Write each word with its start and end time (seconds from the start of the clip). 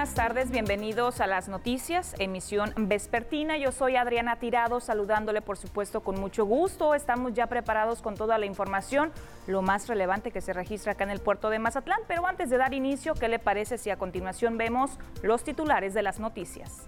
buenas 0.00 0.14
tardes. 0.14 0.50
Bienvenidos 0.50 1.20
a 1.20 1.26
las 1.26 1.48
noticias, 1.48 2.14
emisión 2.18 2.72
vespertina. 2.74 3.58
Yo 3.58 3.70
soy 3.70 3.96
Adriana 3.96 4.36
Tirado, 4.36 4.80
saludándole 4.80 5.42
por 5.42 5.58
supuesto 5.58 6.00
con 6.00 6.18
mucho 6.18 6.46
gusto. 6.46 6.94
Estamos 6.94 7.34
ya 7.34 7.48
preparados 7.48 8.00
con 8.00 8.14
toda 8.14 8.38
la 8.38 8.46
información, 8.46 9.12
lo 9.46 9.60
más 9.60 9.88
relevante 9.88 10.30
que 10.30 10.40
se 10.40 10.54
registra 10.54 10.92
acá 10.92 11.04
en 11.04 11.10
el 11.10 11.20
puerto 11.20 11.50
de 11.50 11.58
Mazatlán. 11.58 12.00
Pero 12.08 12.26
antes 12.26 12.48
de 12.48 12.56
dar 12.56 12.72
inicio, 12.72 13.12
¿qué 13.12 13.28
le 13.28 13.38
parece 13.38 13.76
si 13.76 13.90
a 13.90 13.98
continuación 13.98 14.56
vemos 14.56 14.92
los 15.22 15.44
titulares 15.44 15.92
de 15.92 16.02
las 16.02 16.18
noticias? 16.18 16.86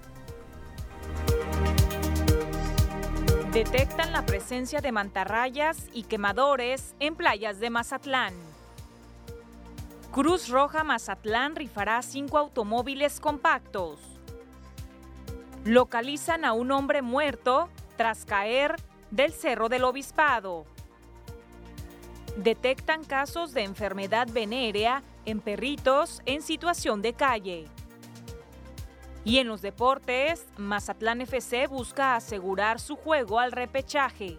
Detectan 3.52 4.12
la 4.12 4.24
presencia 4.24 4.80
de 4.80 4.90
mantarrayas 4.90 5.86
y 5.92 6.04
quemadores 6.04 6.94
en 6.98 7.14
playas 7.14 7.60
de 7.60 7.68
Mazatlán. 7.68 8.51
Cruz 10.12 10.50
Roja 10.50 10.84
Mazatlán 10.84 11.56
rifará 11.56 12.02
cinco 12.02 12.36
automóviles 12.36 13.18
compactos. 13.18 13.98
Localizan 15.64 16.44
a 16.44 16.52
un 16.52 16.70
hombre 16.70 17.00
muerto 17.00 17.70
tras 17.96 18.26
caer 18.26 18.76
del 19.10 19.32
Cerro 19.32 19.70
del 19.70 19.84
Obispado. 19.84 20.66
Detectan 22.36 23.04
casos 23.04 23.54
de 23.54 23.62
enfermedad 23.62 24.28
venérea 24.30 25.02
en 25.24 25.40
perritos 25.40 26.20
en 26.26 26.42
situación 26.42 27.00
de 27.00 27.14
calle. 27.14 27.64
Y 29.24 29.38
en 29.38 29.48
los 29.48 29.62
deportes, 29.62 30.46
Mazatlán 30.58 31.22
FC 31.22 31.66
busca 31.68 32.16
asegurar 32.16 32.80
su 32.80 32.96
juego 32.96 33.38
al 33.40 33.50
repechaje. 33.50 34.36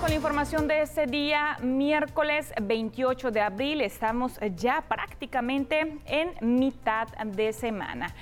Con 0.00 0.08
la 0.08 0.16
información 0.16 0.68
de 0.68 0.82
este 0.82 1.06
día, 1.06 1.58
miércoles 1.60 2.52
28 2.60 3.30
de 3.30 3.40
abril. 3.40 3.80
Estamos 3.82 4.38
ya 4.56 4.82
prácticamente 4.88 5.98
en 6.06 6.32
mitad 6.40 7.08
de 7.26 7.52
semana. 7.52 8.14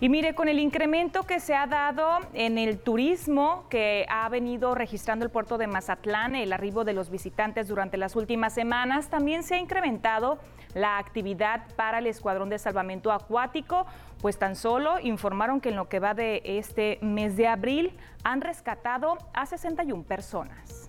Y 0.00 0.08
mire, 0.08 0.34
con 0.34 0.48
el 0.48 0.58
incremento 0.58 1.22
que 1.22 1.38
se 1.40 1.54
ha 1.54 1.66
dado 1.66 2.18
en 2.34 2.58
el 2.58 2.78
turismo 2.78 3.66
que 3.70 4.04
ha 4.10 4.28
venido 4.28 4.74
registrando 4.74 5.24
el 5.24 5.30
puerto 5.30 5.58
de 5.58 5.66
Mazatlán, 5.66 6.34
el 6.34 6.52
arribo 6.52 6.84
de 6.84 6.92
los 6.92 7.08
visitantes 7.08 7.68
durante 7.68 7.96
las 7.96 8.16
últimas 8.16 8.52
semanas, 8.52 9.08
también 9.08 9.42
se 9.42 9.54
ha 9.54 9.58
incrementado 9.58 10.38
la 10.74 10.98
actividad 10.98 11.62
para 11.76 12.00
el 12.00 12.06
Escuadrón 12.08 12.50
de 12.50 12.58
Salvamento 12.58 13.10
Acuático, 13.10 13.86
pues 14.20 14.38
tan 14.38 14.56
solo 14.56 14.98
informaron 15.00 15.60
que 15.60 15.70
en 15.70 15.76
lo 15.76 15.88
que 15.88 16.00
va 16.00 16.12
de 16.12 16.42
este 16.44 16.98
mes 17.00 17.36
de 17.36 17.48
abril 17.48 17.96
han 18.24 18.42
rescatado 18.42 19.16
a 19.32 19.46
61 19.46 20.02
personas. 20.02 20.85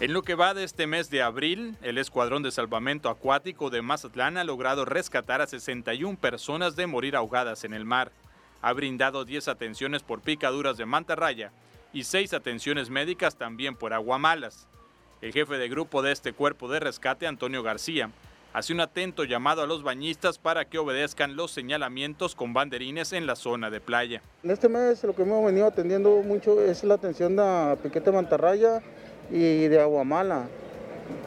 En 0.00 0.14
lo 0.14 0.22
que 0.22 0.34
va 0.34 0.54
de 0.54 0.64
este 0.64 0.86
mes 0.86 1.10
de 1.10 1.20
abril, 1.20 1.76
el 1.82 1.98
Escuadrón 1.98 2.42
de 2.42 2.50
Salvamento 2.50 3.10
Acuático 3.10 3.68
de 3.68 3.82
Mazatlán 3.82 4.38
ha 4.38 4.44
logrado 4.44 4.86
rescatar 4.86 5.42
a 5.42 5.46
61 5.46 6.16
personas 6.16 6.74
de 6.74 6.86
morir 6.86 7.16
ahogadas 7.16 7.64
en 7.64 7.74
el 7.74 7.84
mar. 7.84 8.10
Ha 8.62 8.72
brindado 8.72 9.26
10 9.26 9.48
atenciones 9.48 10.02
por 10.02 10.22
picaduras 10.22 10.78
de 10.78 10.86
mantarraya 10.86 11.52
y 11.92 12.04
6 12.04 12.32
atenciones 12.32 12.88
médicas 12.88 13.36
también 13.36 13.76
por 13.76 13.92
aguamalas. 13.92 14.68
El 15.20 15.34
jefe 15.34 15.58
de 15.58 15.68
grupo 15.68 16.00
de 16.00 16.12
este 16.12 16.32
cuerpo 16.32 16.70
de 16.70 16.80
rescate, 16.80 17.26
Antonio 17.26 17.62
García, 17.62 18.10
hace 18.54 18.72
un 18.72 18.80
atento 18.80 19.24
llamado 19.24 19.60
a 19.60 19.66
los 19.66 19.82
bañistas 19.82 20.38
para 20.38 20.64
que 20.64 20.78
obedezcan 20.78 21.36
los 21.36 21.50
señalamientos 21.50 22.34
con 22.34 22.54
banderines 22.54 23.12
en 23.12 23.26
la 23.26 23.36
zona 23.36 23.68
de 23.68 23.82
playa. 23.82 24.22
En 24.44 24.50
este 24.50 24.70
mes 24.70 25.04
lo 25.04 25.14
que 25.14 25.24
hemos 25.24 25.44
venido 25.44 25.66
atendiendo 25.66 26.22
mucho 26.22 26.58
es 26.58 26.84
la 26.84 26.94
atención 26.94 27.36
de 27.36 27.76
piquete 27.82 28.10
mantarraya 28.10 28.80
y 29.30 29.68
de 29.68 29.80
aguamala. 29.80 30.48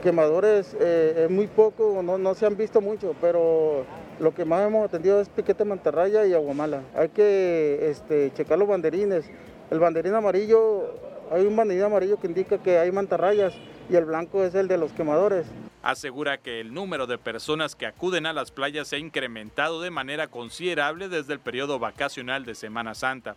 Quemadores 0.02 0.76
eh, 0.80 1.26
es 1.26 1.30
muy 1.30 1.48
poco, 1.48 2.02
no, 2.04 2.18
no 2.18 2.36
se 2.36 2.46
han 2.46 2.56
visto 2.56 2.82
mucho, 2.82 3.16
pero 3.20 3.86
lo 4.20 4.34
que 4.34 4.46
más 4.46 4.66
hemos 4.66 4.86
atendido 4.86 5.20
es 5.20 5.30
piquete 5.30 5.66
mantarraya 5.66 6.26
y 6.26 6.34
aguamala. 6.34 6.84
Hay 6.96 7.10
que 7.10 7.90
este, 7.90 8.32
checar 8.34 8.60
los 8.60 8.68
banderines. 8.68 9.26
El 9.72 9.80
banderín 9.80 10.14
amarillo, 10.14 10.94
hay 11.32 11.46
un 11.46 11.56
banderín 11.56 11.84
amarillo 11.84 12.20
que 12.20 12.28
indica 12.28 12.58
que 12.58 12.78
hay 12.78 12.92
mantarrayas 12.92 13.54
y 13.90 13.96
el 13.96 14.06
blanco 14.06 14.44
es 14.44 14.56
el 14.56 14.68
de 14.68 14.78
los 14.78 14.92
quemadores. 14.94 15.46
Asegura 15.82 16.38
que 16.38 16.62
el 16.62 16.74
número 16.74 17.08
de 17.08 17.18
personas 17.18 17.76
que 17.76 17.86
acuden 17.86 18.26
a 18.26 18.34
las 18.34 18.52
playas 18.52 18.88
se 18.88 18.96
ha 18.96 19.00
incrementado 19.00 19.82
de 19.82 19.90
manera 19.90 20.28
considerable 20.28 21.10
desde 21.10 21.34
el 21.34 21.40
periodo 21.40 21.80
vacacional 21.80 22.46
de 22.46 22.56
Semana 22.56 22.96
Santa. 22.96 23.36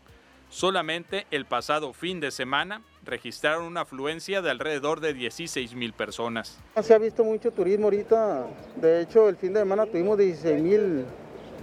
Solamente 0.49 1.27
el 1.33 1.45
pasado 1.45 1.93
fin 1.93 2.21
de 2.21 2.31
semana 2.31 2.83
registraron 3.07 3.65
una 3.65 3.83
afluencia 3.83 4.43
de 4.43 4.51
alrededor 4.51 5.01
de 5.01 5.15
16 5.15 5.75
mil 5.75 5.93
personas. 5.93 6.59
Se 6.83 6.93
ha 6.93 6.99
visto 6.99 7.25
mucho 7.25 7.53
turismo 7.53 7.85
ahorita, 7.85 8.47
de 8.77 9.03
hecho 9.03 9.29
el 9.29 9.37
fin 9.37 9.55
de 9.55 9.61
semana 9.61 9.87
tuvimos 9.87 10.19
16 10.19 10.61
mil 10.61 11.05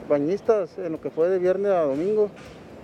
bañistas 0.09 0.77
en 0.77 0.93
lo 0.93 1.01
que 1.01 1.09
fue 1.09 1.29
de 1.29 1.39
viernes 1.39 1.71
a 1.71 1.81
domingo 1.81 2.31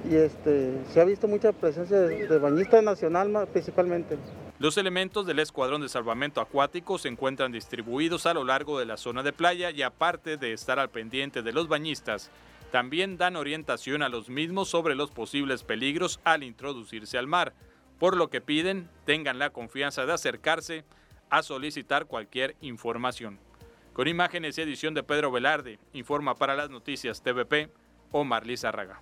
y 0.09 0.15
este, 0.15 0.73
se 0.93 1.01
ha 1.01 1.05
visto 1.05 1.27
mucha 1.27 1.51
presencia 1.51 1.99
de, 1.99 2.27
de 2.27 2.37
bañistas 2.37 2.83
nacional 2.83 3.47
principalmente. 3.51 4.17
Los 4.59 4.77
elementos 4.77 5.25
del 5.25 5.39
Escuadrón 5.39 5.81
de 5.81 5.87
Salvamento 5.87 6.41
Acuático 6.41 6.97
se 6.97 7.07
encuentran 7.07 7.53
distribuidos 7.53 8.25
a 8.25 8.33
lo 8.33 8.43
largo 8.43 8.77
de 8.77 8.85
la 8.85 8.97
zona 8.97 9.23
de 9.23 9.31
playa 9.31 9.71
y 9.71 9.83
aparte 9.83 10.35
de 10.35 10.51
estar 10.51 10.79
al 10.79 10.89
pendiente 10.89 11.41
de 11.41 11.53
los 11.53 11.69
bañistas, 11.69 12.29
también 12.69 13.17
dan 13.17 13.35
orientación 13.35 14.03
a 14.03 14.09
los 14.09 14.29
mismos 14.29 14.67
sobre 14.67 14.95
los 14.95 15.11
posibles 15.11 15.63
peligros 15.63 16.19
al 16.25 16.43
introducirse 16.43 17.17
al 17.17 17.25
mar, 17.25 17.53
por 17.99 18.15
lo 18.15 18.29
que 18.29 18.41
piden 18.41 18.89
tengan 19.05 19.37
la 19.37 19.51
confianza 19.51 20.05
de 20.05 20.13
acercarse 20.13 20.85
a 21.29 21.43
solicitar 21.43 22.05
cualquier 22.05 22.55
información. 22.61 23.39
Con 23.93 24.07
imágenes 24.07 24.57
y 24.57 24.61
edición 24.61 24.93
de 24.93 25.03
Pedro 25.03 25.31
Velarde, 25.31 25.77
informa 25.93 26.35
para 26.35 26.55
las 26.55 26.69
noticias 26.69 27.21
TVP 27.21 27.69
Omar 28.11 28.47
Lizárraga. 28.47 29.01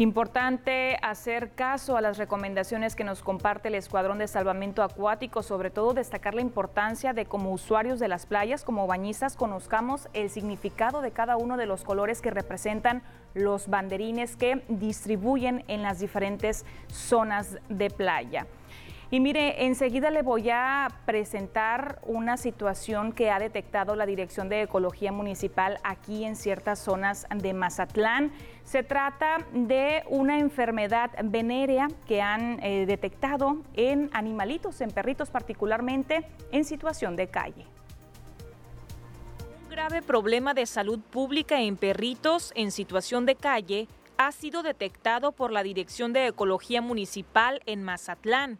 Importante 0.00 0.96
hacer 1.02 1.50
caso 1.56 1.96
a 1.96 2.00
las 2.00 2.18
recomendaciones 2.18 2.94
que 2.94 3.02
nos 3.02 3.20
comparte 3.20 3.66
el 3.66 3.74
Escuadrón 3.74 4.18
de 4.18 4.28
Salvamento 4.28 4.84
Acuático, 4.84 5.42
sobre 5.42 5.70
todo 5.70 5.92
destacar 5.92 6.34
la 6.34 6.40
importancia 6.40 7.12
de 7.12 7.26
como 7.26 7.52
usuarios 7.52 7.98
de 7.98 8.06
las 8.06 8.24
playas, 8.24 8.62
como 8.62 8.86
bañistas, 8.86 9.34
conozcamos 9.34 10.08
el 10.12 10.30
significado 10.30 11.00
de 11.00 11.10
cada 11.10 11.36
uno 11.36 11.56
de 11.56 11.66
los 11.66 11.82
colores 11.82 12.22
que 12.22 12.30
representan 12.30 13.02
los 13.34 13.68
banderines 13.68 14.36
que 14.36 14.62
distribuyen 14.68 15.64
en 15.68 15.82
las 15.82 16.00
diferentes 16.00 16.64
zonas 16.88 17.58
de 17.68 17.90
playa. 17.90 18.46
Y 19.10 19.20
mire, 19.20 19.64
enseguida 19.64 20.10
le 20.10 20.20
voy 20.20 20.50
a 20.50 20.88
presentar 21.06 21.98
una 22.04 22.36
situación 22.36 23.12
que 23.12 23.30
ha 23.30 23.38
detectado 23.38 23.96
la 23.96 24.04
Dirección 24.04 24.50
de 24.50 24.60
Ecología 24.60 25.12
Municipal 25.12 25.78
aquí 25.82 26.26
en 26.26 26.36
ciertas 26.36 26.78
zonas 26.78 27.26
de 27.34 27.54
Mazatlán. 27.54 28.32
Se 28.64 28.82
trata 28.82 29.38
de 29.54 30.02
una 30.10 30.38
enfermedad 30.38 31.10
venérea 31.24 31.88
que 32.06 32.20
han 32.20 32.62
eh, 32.62 32.84
detectado 32.84 33.62
en 33.72 34.10
animalitos, 34.12 34.78
en 34.82 34.90
perritos 34.90 35.30
particularmente, 35.30 36.26
en 36.52 36.66
situación 36.66 37.16
de 37.16 37.28
calle. 37.28 37.64
Grave 39.78 40.02
problema 40.02 40.54
de 40.54 40.66
salud 40.66 40.98
pública 40.98 41.60
en 41.60 41.76
perritos 41.76 42.50
en 42.56 42.72
situación 42.72 43.26
de 43.26 43.36
calle 43.36 43.86
ha 44.16 44.32
sido 44.32 44.64
detectado 44.64 45.30
por 45.30 45.52
la 45.52 45.62
Dirección 45.62 46.12
de 46.12 46.26
Ecología 46.26 46.82
Municipal 46.82 47.62
en 47.64 47.84
Mazatlán. 47.84 48.58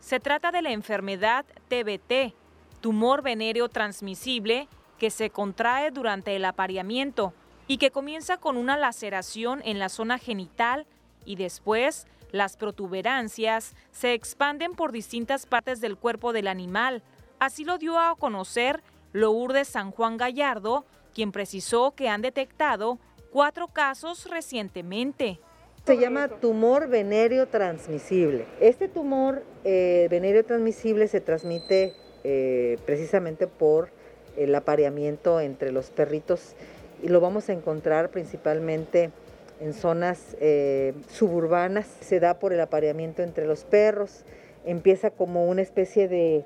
Se 0.00 0.20
trata 0.20 0.52
de 0.52 0.60
la 0.60 0.72
enfermedad 0.72 1.46
TBT, 1.68 2.34
tumor 2.82 3.22
venéreo 3.22 3.70
transmisible 3.70 4.68
que 4.98 5.08
se 5.08 5.30
contrae 5.30 5.92
durante 5.92 6.36
el 6.36 6.44
apareamiento 6.44 7.32
y 7.66 7.78
que 7.78 7.90
comienza 7.90 8.36
con 8.36 8.58
una 8.58 8.76
laceración 8.76 9.62
en 9.64 9.78
la 9.78 9.88
zona 9.88 10.18
genital 10.18 10.84
y 11.24 11.36
después 11.36 12.06
las 12.32 12.58
protuberancias 12.58 13.74
se 13.92 14.12
expanden 14.12 14.74
por 14.74 14.92
distintas 14.92 15.46
partes 15.46 15.80
del 15.80 15.96
cuerpo 15.96 16.34
del 16.34 16.48
animal. 16.48 17.02
Así 17.38 17.64
lo 17.64 17.78
dio 17.78 17.98
a 17.98 18.14
conocer 18.16 18.82
Lourdes 19.12 19.68
San 19.68 19.90
Juan 19.90 20.16
Gallardo, 20.16 20.84
quien 21.14 21.32
precisó 21.32 21.92
que 21.92 22.08
han 22.08 22.22
detectado 22.22 22.98
cuatro 23.30 23.68
casos 23.68 24.28
recientemente. 24.30 25.40
Se 25.86 25.96
llama 25.96 26.28
tumor 26.28 26.88
venéreo 26.88 27.48
transmisible. 27.48 28.46
Este 28.60 28.88
tumor 28.88 29.42
eh, 29.64 30.08
venéreo 30.10 30.44
transmisible 30.44 31.08
se 31.08 31.20
transmite 31.20 31.94
eh, 32.22 32.78
precisamente 32.84 33.46
por 33.46 33.90
el 34.36 34.54
apareamiento 34.54 35.40
entre 35.40 35.72
los 35.72 35.90
perritos 35.90 36.54
y 37.02 37.08
lo 37.08 37.20
vamos 37.20 37.48
a 37.48 37.52
encontrar 37.52 38.10
principalmente 38.10 39.10
en 39.60 39.72
zonas 39.72 40.36
eh, 40.40 40.94
suburbanas. 41.08 41.86
Se 42.00 42.20
da 42.20 42.38
por 42.38 42.52
el 42.52 42.60
apareamiento 42.60 43.22
entre 43.22 43.46
los 43.46 43.64
perros, 43.64 44.24
empieza 44.64 45.10
como 45.10 45.48
una 45.48 45.62
especie 45.62 46.08
de, 46.08 46.44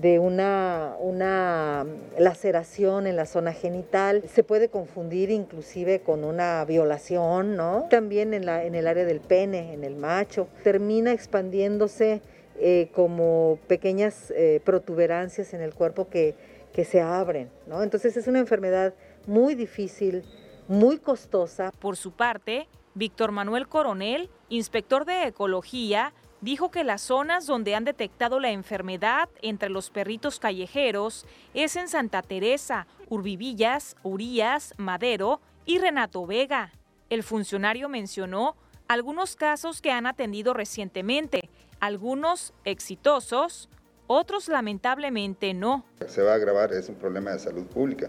de 0.00 0.18
una, 0.18 0.94
una 1.00 1.86
laceración 2.18 3.06
en 3.06 3.16
la 3.16 3.26
zona 3.26 3.52
genital, 3.52 4.22
se 4.28 4.42
puede 4.42 4.68
confundir 4.68 5.30
inclusive 5.30 6.00
con 6.00 6.24
una 6.24 6.64
violación, 6.64 7.56
¿no? 7.56 7.86
También 7.90 8.34
en, 8.34 8.44
la, 8.44 8.64
en 8.64 8.74
el 8.74 8.86
área 8.86 9.04
del 9.04 9.20
pene, 9.20 9.72
en 9.72 9.84
el 9.84 9.96
macho, 9.96 10.48
termina 10.62 11.12
expandiéndose 11.12 12.20
eh, 12.58 12.90
como 12.94 13.58
pequeñas 13.68 14.32
eh, 14.36 14.60
protuberancias 14.64 15.54
en 15.54 15.62
el 15.62 15.74
cuerpo 15.74 16.08
que, 16.08 16.34
que 16.72 16.84
se 16.84 17.00
abren, 17.00 17.50
¿no? 17.66 17.82
Entonces 17.82 18.16
es 18.16 18.26
una 18.26 18.38
enfermedad 18.38 18.92
muy 19.26 19.54
difícil, 19.54 20.24
muy 20.68 20.98
costosa. 20.98 21.72
Por 21.78 21.96
su 21.96 22.12
parte, 22.12 22.68
Víctor 22.94 23.32
Manuel 23.32 23.66
Coronel, 23.66 24.28
inspector 24.48 25.04
de 25.04 25.24
Ecología, 25.24 26.12
dijo 26.46 26.70
que 26.70 26.84
las 26.84 27.02
zonas 27.02 27.44
donde 27.44 27.74
han 27.74 27.82
detectado 27.82 28.38
la 28.38 28.52
enfermedad 28.52 29.28
entre 29.42 29.68
los 29.68 29.90
perritos 29.90 30.38
callejeros 30.38 31.26
es 31.54 31.74
en 31.74 31.88
Santa 31.88 32.22
Teresa, 32.22 32.86
Urbivillas, 33.08 33.96
Urías, 34.04 34.72
Madero 34.76 35.40
y 35.64 35.78
Renato 35.78 36.24
Vega. 36.24 36.70
El 37.10 37.24
funcionario 37.24 37.88
mencionó 37.88 38.54
algunos 38.86 39.34
casos 39.34 39.82
que 39.82 39.90
han 39.90 40.06
atendido 40.06 40.54
recientemente, 40.54 41.50
algunos 41.80 42.54
exitosos, 42.64 43.68
otros 44.06 44.48
lamentablemente 44.48 45.52
no. 45.52 45.84
Se 46.06 46.22
va 46.22 46.30
a 46.30 46.36
agravar, 46.36 46.72
es 46.72 46.88
un 46.88 46.94
problema 46.94 47.32
de 47.32 47.40
salud 47.40 47.66
pública, 47.66 48.08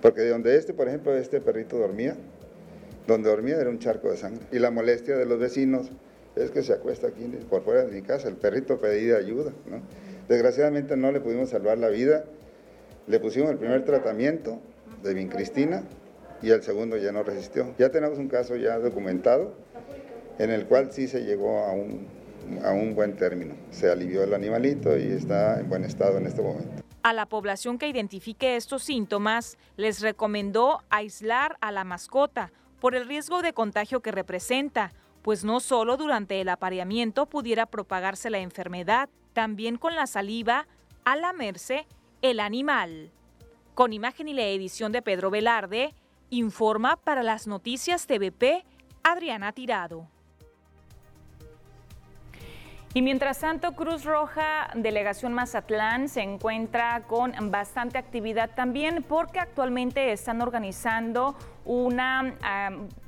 porque 0.00 0.20
de 0.20 0.30
donde 0.30 0.56
este, 0.56 0.72
por 0.72 0.86
ejemplo, 0.86 1.16
este 1.16 1.40
perrito 1.40 1.76
dormía, 1.76 2.16
donde 3.08 3.28
dormía 3.28 3.56
era 3.56 3.70
un 3.70 3.80
charco 3.80 4.08
de 4.08 4.18
sangre. 4.18 4.46
Y 4.52 4.60
la 4.60 4.70
molestia 4.70 5.16
de 5.16 5.26
los 5.26 5.40
vecinos 5.40 5.90
es 6.36 6.50
que 6.50 6.62
se 6.62 6.74
acuesta 6.74 7.08
aquí 7.08 7.24
por 7.48 7.62
fuera 7.62 7.84
de 7.84 7.92
mi 7.92 8.02
casa, 8.02 8.28
el 8.28 8.36
perrito 8.36 8.78
pedía 8.78 9.16
ayuda. 9.16 9.52
¿no? 9.66 9.80
Desgraciadamente 10.28 10.96
no 10.96 11.10
le 11.10 11.20
pudimos 11.20 11.50
salvar 11.50 11.78
la 11.78 11.88
vida, 11.88 12.24
le 13.06 13.18
pusimos 13.20 13.50
el 13.50 13.58
primer 13.58 13.84
tratamiento 13.84 14.60
de 15.02 15.14
vincristina 15.14 15.82
y 16.42 16.50
el 16.50 16.62
segundo 16.62 16.96
ya 16.98 17.12
no 17.12 17.22
resistió. 17.22 17.74
Ya 17.78 17.90
tenemos 17.90 18.18
un 18.18 18.28
caso 18.28 18.56
ya 18.56 18.78
documentado 18.78 19.54
en 20.38 20.50
el 20.50 20.66
cual 20.66 20.92
sí 20.92 21.08
se 21.08 21.24
llegó 21.24 21.64
a 21.64 21.72
un, 21.72 22.06
a 22.62 22.72
un 22.72 22.94
buen 22.94 23.16
término. 23.16 23.54
Se 23.70 23.90
alivió 23.90 24.22
el 24.22 24.34
animalito 24.34 24.96
y 24.96 25.06
está 25.12 25.58
en 25.58 25.68
buen 25.68 25.84
estado 25.84 26.18
en 26.18 26.26
este 26.26 26.42
momento. 26.42 26.82
A 27.02 27.12
la 27.12 27.26
población 27.26 27.78
que 27.78 27.88
identifique 27.88 28.56
estos 28.56 28.82
síntomas, 28.82 29.56
les 29.76 30.00
recomendó 30.00 30.82
aislar 30.90 31.56
a 31.60 31.70
la 31.70 31.84
mascota 31.84 32.52
por 32.80 32.94
el 32.94 33.06
riesgo 33.06 33.42
de 33.42 33.52
contagio 33.52 34.00
que 34.00 34.10
representa, 34.10 34.92
pues 35.26 35.42
no 35.42 35.58
solo 35.58 35.96
durante 35.96 36.40
el 36.40 36.48
apareamiento 36.48 37.26
pudiera 37.26 37.66
propagarse 37.66 38.30
la 38.30 38.38
enfermedad, 38.38 39.08
también 39.32 39.76
con 39.76 39.96
la 39.96 40.06
saliva, 40.06 40.68
al 41.04 41.22
lamerse 41.22 41.88
el 42.22 42.38
animal. 42.38 43.10
Con 43.74 43.92
imagen 43.92 44.28
y 44.28 44.34
la 44.34 44.44
edición 44.44 44.92
de 44.92 45.02
Pedro 45.02 45.30
Velarde, 45.30 45.96
informa 46.30 46.94
para 46.94 47.24
las 47.24 47.48
noticias 47.48 48.06
TVP 48.06 48.64
Adriana 49.02 49.50
Tirado. 49.50 50.06
Y 52.96 53.02
mientras 53.02 53.40
tanto, 53.40 53.72
Cruz 53.72 54.06
Roja, 54.06 54.70
Delegación 54.74 55.34
Mazatlán, 55.34 56.08
se 56.08 56.22
encuentra 56.22 57.02
con 57.02 57.34
bastante 57.50 57.98
actividad 57.98 58.52
también 58.54 59.04
porque 59.06 59.38
actualmente 59.38 60.12
están 60.12 60.40
organizando 60.40 61.36
una, 61.66 62.32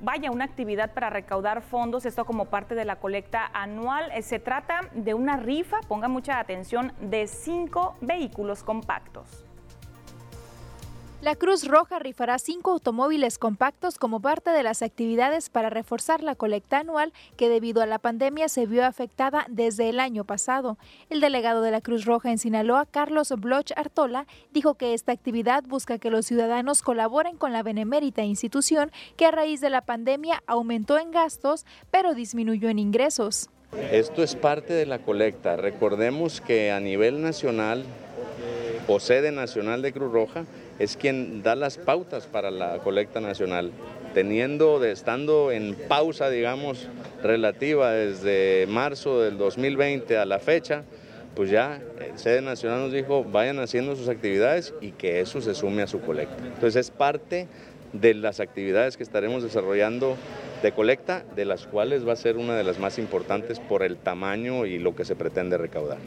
vaya, 0.02 0.31
una 0.31 0.44
actividad 0.44 0.93
para 0.93 1.08
recaudar 1.08 1.62
fondos, 1.62 2.05
esto 2.05 2.26
como 2.26 2.44
parte 2.44 2.75
de 2.75 2.85
la 2.85 2.96
colecta 2.96 3.50
anual. 3.55 4.11
Eh, 4.12 4.20
se 4.20 4.38
trata 4.38 4.81
de 4.93 5.14
una 5.14 5.38
rifa, 5.38 5.79
ponga 5.88 6.08
mucha 6.08 6.38
atención, 6.38 6.93
de 7.00 7.26
cinco 7.26 7.96
vehículos 8.02 8.62
compactos. 8.62 9.48
La 11.20 11.35
Cruz 11.35 11.67
Roja 11.67 11.99
rifará 11.99 12.38
cinco 12.38 12.70
automóviles 12.70 13.38
compactos 13.38 13.99
como 13.99 14.20
parte 14.20 14.50
de 14.50 14.62
las 14.62 14.82
actividades 14.82 15.50
para 15.50 15.69
reforzar 15.69 16.23
la 16.23 16.37
colecta 16.37 16.79
anual 16.79 17.12
que 17.37 17.49
debido 17.49 17.82
a 17.82 17.87
la 17.87 17.99
pandemia 17.99 18.49
se 18.49 18.67
vio 18.67 18.87
afectada 18.87 19.44
desde 19.49 19.88
el 19.88 19.99
año 19.99 20.23
pasado. 20.23 20.79
El 21.11 21.19
delegado 21.19 21.61
de 21.62 21.73
la 21.73 21.81
Cruz 21.81 22.05
Roja 22.05 22.31
en 22.31 22.38
Sinaloa, 22.38 22.87
Carlos 22.87 23.31
Bloch 23.37 23.73
Artola, 23.75 24.29
dijo 24.53 24.75
que 24.76 24.94
esta 24.94 25.11
actividad 25.11 25.65
busca 25.65 25.99
que 25.99 26.11
los 26.11 26.25
ciudadanos 26.25 26.82
colaboren 26.82 27.37
con 27.37 27.53
la 27.53 27.64
benemérita 27.64 28.23
institución 28.23 28.93
que 29.17 29.26
a 29.26 29.32
raíz 29.32 29.61
de 29.61 29.71
la 29.71 29.81
pandemia 29.81 30.44
aumentó 30.47 30.99
en 30.99 31.11
gastos 31.11 31.67
pero 31.91 32.14
disminuyó 32.14 32.69
en 32.69 32.79
ingresos. 32.79 33.50
Esto 33.91 34.23
es 34.23 34.37
parte 34.37 34.73
de 34.73 34.87
la 34.87 35.00
colecta. 35.00 35.56
Recordemos 35.56 36.41
que 36.41 36.71
a 36.71 36.79
nivel 36.79 37.21
nacional 37.21 37.85
o 38.87 39.00
sede 39.00 39.32
nacional 39.32 39.82
de 39.82 39.93
Cruz 39.93 40.12
Roja, 40.12 40.47
es 40.78 40.96
quien 40.96 41.42
da 41.42 41.56
las 41.56 41.78
pautas 41.78 42.26
para 42.26 42.50
la 42.50 42.78
colecta 42.78 43.20
nacional. 43.20 43.72
Teniendo, 44.14 44.82
estando 44.84 45.52
en 45.52 45.75
pausa, 45.75 46.30
digamos, 46.30 46.88
relativa 47.22 47.92
desde 47.92 48.66
marzo 48.69 49.20
del 49.20 49.38
2020 49.38 50.16
a 50.16 50.25
la 50.25 50.38
fecha, 50.38 50.84
pues 51.34 51.50
ya 51.50 51.80
el 52.04 52.19
sede 52.19 52.42
nacional 52.42 52.80
nos 52.80 52.92
dijo 52.92 53.22
vayan 53.22 53.60
haciendo 53.60 53.94
sus 53.94 54.08
actividades 54.08 54.75
y 54.80 54.92
que 54.92 55.20
eso 55.20 55.40
se 55.40 55.54
sume 55.54 55.82
a 55.82 55.86
su 55.86 56.00
colecta. 56.00 56.44
Entonces 56.44 56.76
es 56.76 56.90
parte 56.90 57.46
de 57.92 58.14
las 58.14 58.40
actividades 58.40 58.96
que 58.96 59.02
estaremos 59.02 59.42
desarrollando 59.42 60.16
de 60.62 60.72
colecta, 60.72 61.25
de 61.36 61.44
las 61.44 61.66
cuales 61.66 62.06
va 62.06 62.12
a 62.12 62.16
ser 62.16 62.36
una 62.36 62.56
de 62.56 62.64
las 62.64 62.78
más 62.78 62.98
importantes 62.98 63.60
por 63.60 63.82
el 63.82 63.96
tamaño 63.96 64.66
y 64.66 64.78
lo 64.78 64.96
que 64.96 65.04
se 65.04 65.14
pretende 65.16 65.56
recaudar. 65.56 65.98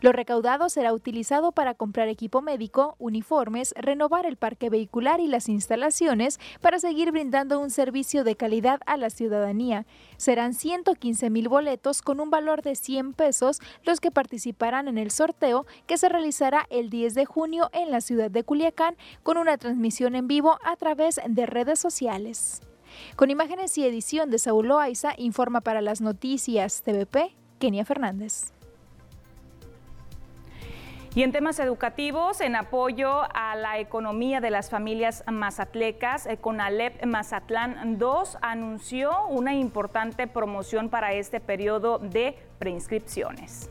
Lo 0.00 0.12
recaudado 0.12 0.70
será 0.70 0.94
utilizado 0.94 1.52
para 1.52 1.74
comprar 1.74 2.08
equipo 2.08 2.40
médico, 2.40 2.96
uniformes, 2.98 3.74
renovar 3.76 4.24
el 4.24 4.36
parque 4.36 4.70
vehicular 4.70 5.20
y 5.20 5.26
las 5.26 5.50
instalaciones 5.50 6.40
para 6.62 6.78
seguir 6.78 7.12
brindando 7.12 7.60
un 7.60 7.68
servicio 7.68 8.24
de 8.24 8.34
calidad 8.34 8.80
a 8.86 8.96
la 8.96 9.10
ciudadanía. 9.10 9.84
Serán 10.16 10.54
115 10.54 11.28
mil 11.28 11.50
boletos 11.50 12.00
con 12.00 12.18
un 12.20 12.30
valor 12.30 12.62
de 12.62 12.76
100 12.76 13.12
pesos 13.12 13.60
los 13.84 14.00
que 14.00 14.10
participarán 14.10 14.88
en 14.88 14.96
el 14.96 15.10
sorteo 15.10 15.66
que 15.86 15.98
se 15.98 16.08
realizará 16.08 16.66
el 16.70 16.88
10 16.88 17.14
de 17.14 17.26
junio 17.26 17.68
en 17.74 17.90
la 17.90 18.00
ciudad 18.00 18.30
de 18.30 18.42
Culiacán 18.42 18.96
con 19.22 19.36
una 19.36 19.58
transmisión 19.58 20.14
en 20.14 20.28
vivo 20.28 20.58
a 20.64 20.76
través 20.76 21.20
de 21.28 21.44
redes 21.44 21.78
sociales. 21.78 22.62
Con 23.16 23.30
imágenes 23.30 23.76
y 23.76 23.84
edición 23.84 24.30
de 24.30 24.38
Saúl 24.38 24.68
Loaiza, 24.68 25.12
informa 25.18 25.60
para 25.60 25.82
las 25.82 26.00
noticias 26.00 26.82
TVP, 26.82 27.36
Kenia 27.58 27.84
Fernández. 27.84 28.52
Y 31.12 31.24
en 31.24 31.32
temas 31.32 31.58
educativos, 31.58 32.40
en 32.40 32.54
apoyo 32.54 33.22
a 33.34 33.56
la 33.56 33.80
economía 33.80 34.40
de 34.40 34.50
las 34.50 34.70
familias 34.70 35.24
mazatlecas, 35.26 36.26
eh, 36.26 36.36
Conalep 36.36 37.04
Mazatlán 37.04 37.98
2 37.98 38.38
anunció 38.42 39.26
una 39.26 39.52
importante 39.56 40.28
promoción 40.28 40.88
para 40.88 41.12
este 41.12 41.40
periodo 41.40 41.98
de 41.98 42.36
preinscripciones. 42.60 43.68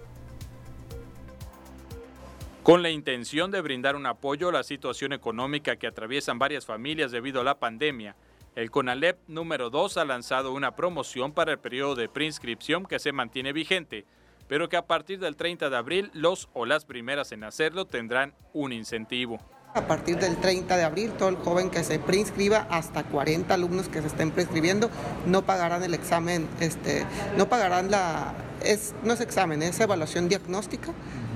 Con 2.61 2.83
la 2.83 2.89
intención 2.89 3.51
de 3.51 3.61
brindar 3.61 3.95
un 3.95 4.05
apoyo 4.05 4.49
a 4.49 4.51
la 4.51 4.63
situación 4.63 5.13
económica 5.13 5.77
que 5.77 5.87
atraviesan 5.87 6.39
varias 6.39 6.65
familias 6.65 7.11
debido 7.11 7.39
a 7.39 7.45
la 7.45 7.57
pandemia, 7.57 8.17
el 8.55 8.69
CONALEP 8.69 9.17
número 9.29 9.69
2 9.69 9.95
ha 9.95 10.03
lanzado 10.03 10.51
una 10.51 10.75
promoción 10.75 11.31
para 11.31 11.53
el 11.53 11.59
periodo 11.59 11.95
de 11.95 12.09
preinscripción 12.09 12.85
que 12.85 12.99
se 12.99 13.13
mantiene 13.13 13.53
vigente 13.53 14.05
pero 14.49 14.67
que 14.67 14.75
a 14.75 14.85
partir 14.85 15.19
del 15.19 15.37
30 15.37 15.69
de 15.69 15.77
abril 15.77 16.11
los 16.13 16.49
o 16.53 16.65
las 16.65 16.83
primeras 16.83 17.31
en 17.31 17.45
hacerlo 17.45 17.85
tendrán 17.85 18.33
un 18.51 18.73
incentivo. 18.73 19.39
A 19.75 19.85
partir 19.85 20.17
del 20.17 20.35
30 20.37 20.75
de 20.75 20.83
abril, 20.83 21.11
todo 21.11 21.29
el 21.29 21.35
joven 21.35 21.69
que 21.69 21.83
se 21.83 21.99
preinscriba, 21.99 22.67
hasta 22.71 23.03
40 23.03 23.53
alumnos 23.53 23.87
que 23.87 24.01
se 24.01 24.07
estén 24.07 24.31
prescribiendo, 24.31 24.89
no 25.27 25.43
pagarán 25.43 25.83
el 25.83 25.93
examen, 25.93 26.47
este, 26.59 27.05
no 27.37 27.47
pagarán 27.47 27.91
la, 27.91 28.33
es, 28.65 28.95
no 29.03 29.13
es 29.13 29.21
examen, 29.21 29.61
es 29.61 29.79
evaluación 29.79 30.27
diagnóstica 30.27 30.91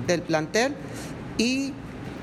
del 0.08 0.22
plantel 0.22 0.74
y 1.38 1.72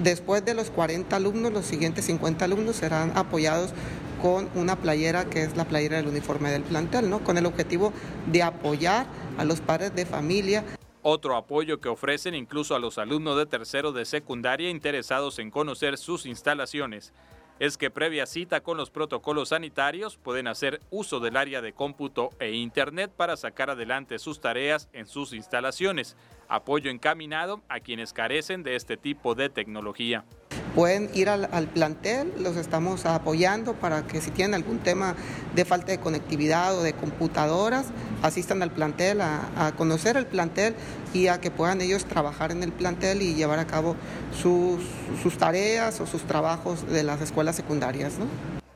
después 0.04 0.44
de 0.44 0.54
los 0.54 0.70
40 0.70 1.16
alumnos, 1.16 1.54
los 1.54 1.66
siguientes 1.66 2.04
50 2.06 2.44
alumnos 2.44 2.76
serán 2.76 3.14
apoyados 3.16 3.74
con 4.22 4.50
una 4.54 4.76
playera 4.76 5.26
que 5.26 5.44
es 5.44 5.56
la 5.56 5.64
playera 5.64 5.98
del 5.98 6.08
uniforme 6.08 6.52
del 6.52 6.64
plantel, 6.64 7.10
¿no? 7.10 7.24
Con 7.24 7.38
el 7.38 7.46
objetivo 7.46 7.94
de 8.30 8.44
apoyar 8.44 9.06
a 9.38 9.46
los 9.46 9.62
padres 9.62 9.96
de 9.96 10.06
familia. 10.06 10.64
Otro 11.04 11.36
apoyo 11.36 11.80
que 11.80 11.90
ofrecen 11.90 12.36
incluso 12.36 12.76
a 12.76 12.80
los 12.80 12.98
alumnos 12.98 13.38
de 13.38 13.46
tercero 13.46 13.92
de 13.92 14.06
secundaria 14.06 14.70
interesados 14.70 15.40
en 15.40 15.50
conocer 15.50 15.98
sus 15.98 16.26
instalaciones 16.26 17.14
es 17.62 17.78
que 17.78 17.92
previa 17.92 18.26
cita 18.26 18.62
con 18.62 18.76
los 18.76 18.90
protocolos 18.90 19.50
sanitarios 19.50 20.18
pueden 20.18 20.48
hacer 20.48 20.82
uso 20.90 21.20
del 21.20 21.38
área 21.38 21.62
de 21.62 21.74
cómputo 21.74 22.32
e 22.40 22.54
Internet 22.54 23.12
para 23.16 23.38
sacar 23.38 23.70
adelante 23.70 24.18
sus 24.18 24.42
tareas 24.42 24.90
en 24.94 25.06
sus 25.06 25.32
instalaciones. 25.32 26.18
Apoyo 26.48 26.90
encaminado 26.90 27.62
a 27.70 27.80
quienes 27.80 28.14
carecen 28.14 28.64
de 28.64 28.76
este 28.76 28.98
tipo 28.98 29.36
de 29.36 29.50
tecnología. 29.50 30.26
Pueden 30.76 31.10
ir 31.14 31.30
al, 31.30 31.68
plantel, 31.68 32.34
los 32.40 32.56
estamos 32.58 33.06
apoyando 33.06 33.74
para 33.74 34.08
que 34.08 34.22
si 34.22 34.32
tienen 34.32 34.56
algún 34.56 34.80
tema 34.80 35.16
de 35.56 35.66
falta 35.66 35.92
de 35.92 36.00
conectividad 36.00 36.78
o 36.78 36.84
de 36.84 36.94
computadoras, 36.94 37.88
asistan 38.22 38.62
al 38.62 38.72
plantel, 38.72 39.22
a, 39.22 39.74
conocer 39.78 40.18
el 40.18 40.26
plantel 40.26 40.76
y 41.14 41.28
a 41.28 41.42
que 41.42 41.52
puedan 41.52 41.82
ellos 41.82 42.06
trabajar 42.06 42.52
en 42.52 42.64
el 42.64 42.72
plantel 42.72 43.22
y 43.22 43.36
llevar 43.36 43.60
a 43.60 43.68
cabo 43.68 43.96
sus, 44.32 44.82
sus 45.22 45.38
tareas 45.38 46.00
o 46.00 46.06
sus 46.06 46.24
trabajos 46.24 46.88
de 46.88 47.04
las 47.04 47.22
escuelas 47.22 47.56
secundarias. 47.56 48.18
¿no? 48.18 48.26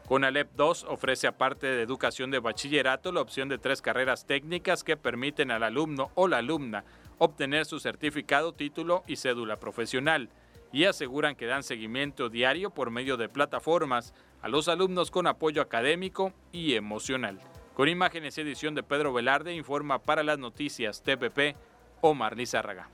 CONALEP 0.07 0.49
2 0.55 0.85
ofrece 0.89 1.27
aparte 1.27 1.67
de 1.67 1.81
educación 1.81 2.29
de 2.29 2.39
bachillerato 2.39 3.11
la 3.11 3.21
opción 3.21 3.49
de 3.49 3.57
tres 3.57 3.81
carreras 3.81 4.25
técnicas 4.25 4.83
que 4.83 4.97
permiten 4.97 5.49
al 5.49 5.63
alumno 5.63 6.11
o 6.15 6.27
la 6.27 6.37
alumna 6.37 6.83
obtener 7.17 7.65
su 7.65 7.79
certificado, 7.79 8.53
título 8.53 9.03
y 9.07 9.15
cédula 9.15 9.57
profesional 9.57 10.29
y 10.71 10.85
aseguran 10.85 11.35
que 11.35 11.45
dan 11.45 11.63
seguimiento 11.63 12.29
diario 12.29 12.69
por 12.69 12.91
medio 12.91 13.17
de 13.17 13.29
plataformas 13.29 14.13
a 14.41 14.47
los 14.47 14.67
alumnos 14.67 15.11
con 15.11 15.27
apoyo 15.27 15.61
académico 15.61 16.33
y 16.51 16.75
emocional. 16.75 17.39
Con 17.73 17.89
imágenes 17.89 18.37
y 18.37 18.41
edición 18.41 18.75
de 18.75 18.83
Pedro 18.83 19.11
Velarde 19.11 19.53
informa 19.53 19.99
para 19.99 20.23
las 20.23 20.39
noticias 20.39 21.03
TPP 21.03 21.55
Omar 22.01 22.37
Lizárraga. 22.37 22.89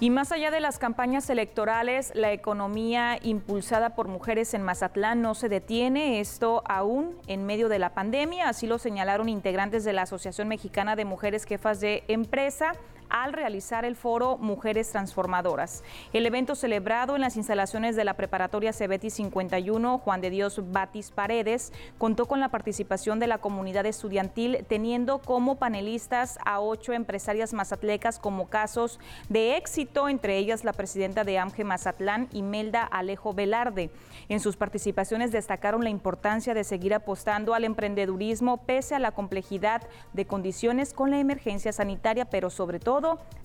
Y 0.00 0.10
más 0.10 0.32
allá 0.32 0.50
de 0.50 0.60
las 0.60 0.78
campañas 0.78 1.30
electorales, 1.30 2.12
la 2.14 2.32
economía 2.32 3.18
impulsada 3.22 3.94
por 3.94 4.08
mujeres 4.08 4.52
en 4.52 4.62
Mazatlán 4.62 5.22
no 5.22 5.34
se 5.34 5.48
detiene, 5.48 6.20
esto 6.20 6.62
aún 6.66 7.16
en 7.26 7.46
medio 7.46 7.68
de 7.68 7.78
la 7.78 7.94
pandemia, 7.94 8.48
así 8.48 8.66
lo 8.66 8.78
señalaron 8.78 9.28
integrantes 9.28 9.84
de 9.84 9.92
la 9.92 10.02
Asociación 10.02 10.48
Mexicana 10.48 10.96
de 10.96 11.04
Mujeres 11.04 11.44
Jefas 11.44 11.80
de 11.80 12.02
Empresa 12.08 12.72
al 13.14 13.32
realizar 13.32 13.84
el 13.84 13.94
foro 13.94 14.38
Mujeres 14.38 14.90
Transformadoras. 14.90 15.84
El 16.12 16.26
evento 16.26 16.56
celebrado 16.56 17.14
en 17.14 17.20
las 17.20 17.36
instalaciones 17.36 17.94
de 17.94 18.02
la 18.02 18.14
preparatoria 18.14 18.72
Cebeti 18.72 19.08
51 19.08 19.98
Juan 19.98 20.20
de 20.20 20.30
Dios 20.30 20.60
Batis 20.72 21.12
Paredes 21.12 21.72
contó 21.96 22.26
con 22.26 22.40
la 22.40 22.48
participación 22.48 23.20
de 23.20 23.28
la 23.28 23.38
comunidad 23.38 23.86
estudiantil 23.86 24.66
teniendo 24.68 25.20
como 25.20 25.60
panelistas 25.60 26.40
a 26.44 26.58
ocho 26.58 26.92
empresarias 26.92 27.52
mazatlecas 27.52 28.18
como 28.18 28.48
casos 28.48 28.98
de 29.28 29.56
éxito, 29.58 30.08
entre 30.08 30.36
ellas 30.36 30.64
la 30.64 30.72
presidenta 30.72 31.22
de 31.22 31.38
AMGE 31.38 31.62
Mazatlán, 31.62 32.28
Imelda 32.32 32.82
Alejo 32.82 33.32
Velarde. 33.32 33.90
En 34.28 34.40
sus 34.40 34.56
participaciones 34.56 35.30
destacaron 35.30 35.84
la 35.84 35.90
importancia 35.90 36.52
de 36.52 36.64
seguir 36.64 36.92
apostando 36.92 37.54
al 37.54 37.62
emprendedurismo 37.62 38.56
pese 38.56 38.96
a 38.96 38.98
la 38.98 39.12
complejidad 39.12 39.82
de 40.14 40.26
condiciones 40.26 40.92
con 40.92 41.12
la 41.12 41.20
emergencia 41.20 41.72
sanitaria, 41.72 42.24
pero 42.24 42.50
sobre 42.50 42.80
todo 42.80 43.03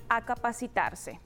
a 0.09 0.21
capacitarse. 0.21 1.19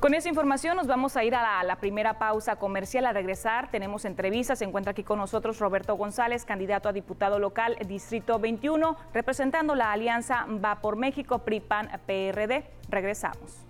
Con 0.00 0.12
esa 0.12 0.28
información 0.28 0.76
nos 0.76 0.86
vamos 0.86 1.16
a 1.16 1.24
ir 1.24 1.34
a 1.34 1.64
la, 1.64 1.76
primera 1.76 2.18
pausa 2.18 2.56
comercial. 2.56 3.06
A 3.06 3.12
regresar 3.12 3.70
tenemos 3.70 4.04
entrevistas. 4.04 4.58
Se 4.58 4.64
encuentra 4.64 4.90
aquí 4.90 5.02
con 5.02 5.18
nosotros 5.18 5.58
Roberto 5.58 5.96
González, 5.96 6.44
candidato 6.44 6.88
a 6.88 6.92
diputado 6.92 7.38
local 7.38 7.76
Distrito 7.88 8.38
21, 8.38 8.96
representando 9.14 9.74
la 9.74 9.92
alianza 9.92 10.46
Va 10.64 10.80
por 10.80 10.96
México, 10.96 11.38
PRIPAN, 11.38 11.88
PRD. 12.06 12.64
Regresamos. 12.90 13.66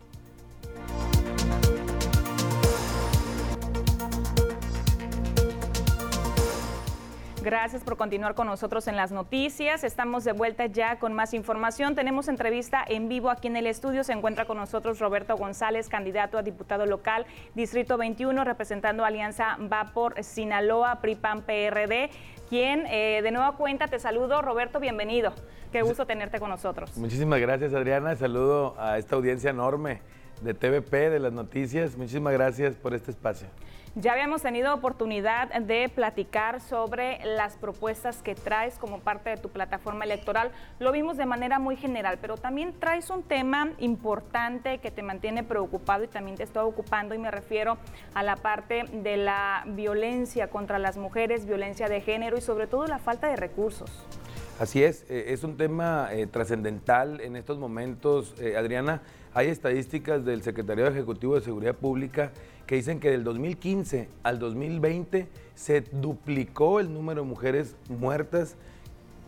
Gracias 7.47 7.85
por 7.85 7.97
continuar 7.97 8.35
con 8.35 8.49
nosotros 8.49 8.89
en 8.89 8.97
las 8.97 9.13
noticias. 9.13 9.85
Estamos 9.85 10.25
de 10.25 10.33
vuelta 10.33 10.67
ya 10.67 10.99
con 10.99 11.13
más 11.13 11.33
información. 11.33 11.95
Tenemos 11.95 12.27
entrevista 12.27 12.85
en 12.85 13.09
vivo 13.09 13.31
aquí 13.31 13.47
en 13.47 13.55
el 13.55 13.69
estudio. 13.69 14.03
Se 14.03 14.13
encuentra 14.13 14.47
con 14.47 14.57
nosotros 14.57 14.99
Roberto 14.99 15.37
González, 15.37 15.89
candidato 15.89 16.39
a 16.39 16.43
diputado 16.43 16.87
local, 16.87 17.25
Distrito 17.55 17.99
21, 17.99 18.43
representando 18.43 19.05
Alianza 19.05 19.59
Va 19.73 19.93
por 19.95 20.25
Sinaloa, 20.25 21.01
PRIPAN 21.01 21.43
PRD, 21.43 22.11
quien 22.49 22.85
eh, 22.87 23.21
de 23.23 23.31
nueva 23.31 23.53
cuenta 23.53 23.87
te 23.87 24.01
saludo. 24.01 24.43
Roberto, 24.43 24.81
bienvenido. 24.81 25.33
Qué 25.71 25.83
gusto 25.83 26.05
tenerte 26.05 26.41
con 26.41 26.51
nosotros. 26.51 26.97
Muchísimas 26.97 27.39
gracias, 27.39 27.73
Adriana. 27.75 28.17
Saludo 28.17 28.75
a 28.77 28.99
esta 28.99 29.15
audiencia 29.15 29.51
enorme 29.51 30.01
de 30.41 30.55
TVP, 30.55 31.11
de 31.11 31.21
las 31.21 31.33
noticias. 31.33 31.97
Muchísimas 31.97 32.33
gracias 32.33 32.77
por 32.77 32.95
este 32.95 33.11
espacio. 33.11 33.49
Ya 33.99 34.13
habíamos 34.13 34.43
tenido 34.43 34.75
oportunidad 34.75 35.49
de 35.59 35.89
platicar 35.89 36.61
sobre 36.61 37.19
las 37.25 37.57
propuestas 37.57 38.21
que 38.21 38.35
traes 38.35 38.77
como 38.77 39.01
parte 39.01 39.31
de 39.31 39.39
tu 39.39 39.49
plataforma 39.49 40.05
electoral. 40.05 40.51
Lo 40.79 40.93
vimos 40.93 41.17
de 41.17 41.25
manera 41.25 41.59
muy 41.59 41.77
general, 41.77 42.19
pero 42.21 42.37
también 42.37 42.75
traes 42.79 43.09
un 43.09 43.23
tema 43.23 43.71
importante 43.79 44.81
que 44.81 44.91
te 44.91 45.03
mantiene 45.03 45.45
preocupado 45.45 46.05
y 46.05 46.09
también 46.09 46.37
te 46.37 46.43
está 46.43 46.63
ocupando 46.63 47.15
y 47.15 47.19
me 47.19 47.31
refiero 47.31 47.79
a 48.13 48.23
la 48.23 48.37
parte 48.37 48.85
de 48.93 49.17
la 49.17 49.65
violencia 49.67 50.51
contra 50.51 50.79
las 50.79 50.99
mujeres, 50.99 51.47
violencia 51.47 51.89
de 51.89 52.03
género 52.03 52.37
y 52.37 52.43
sobre 52.43 52.67
todo 52.67 52.87
la 52.87 52.99
falta 52.99 53.29
de 53.29 53.37
recursos. 53.37 53.91
Así 54.59 54.83
es, 54.83 55.07
eh, 55.11 55.35
es 55.35 55.45
un 55.45 55.57
tema 55.57 56.09
eh, 56.13 56.27
trascendental 56.27 57.21
en 57.21 57.37
estos 57.37 57.59
momentos, 57.59 58.35
eh, 58.41 58.57
Adriana. 58.57 59.03
Hay 59.37 59.49
estadísticas 59.49 60.25
del 60.25 60.41
Secretario 60.41 60.87
Ejecutivo 60.87 61.35
de 61.35 61.43
Seguridad 61.43 61.75
Pública 61.75 62.33
que 62.67 62.77
dicen 62.77 62.99
que 63.01 63.11
del 63.11 63.23
2015 63.23 64.09
al 64.23 64.39
2020 64.39 65.29
se 65.55 65.83
duplicó 65.83 66.81
el 66.81 66.91
número 66.91 67.21
de 67.21 67.29
mujeres 67.29 67.77
muertas 67.91 68.57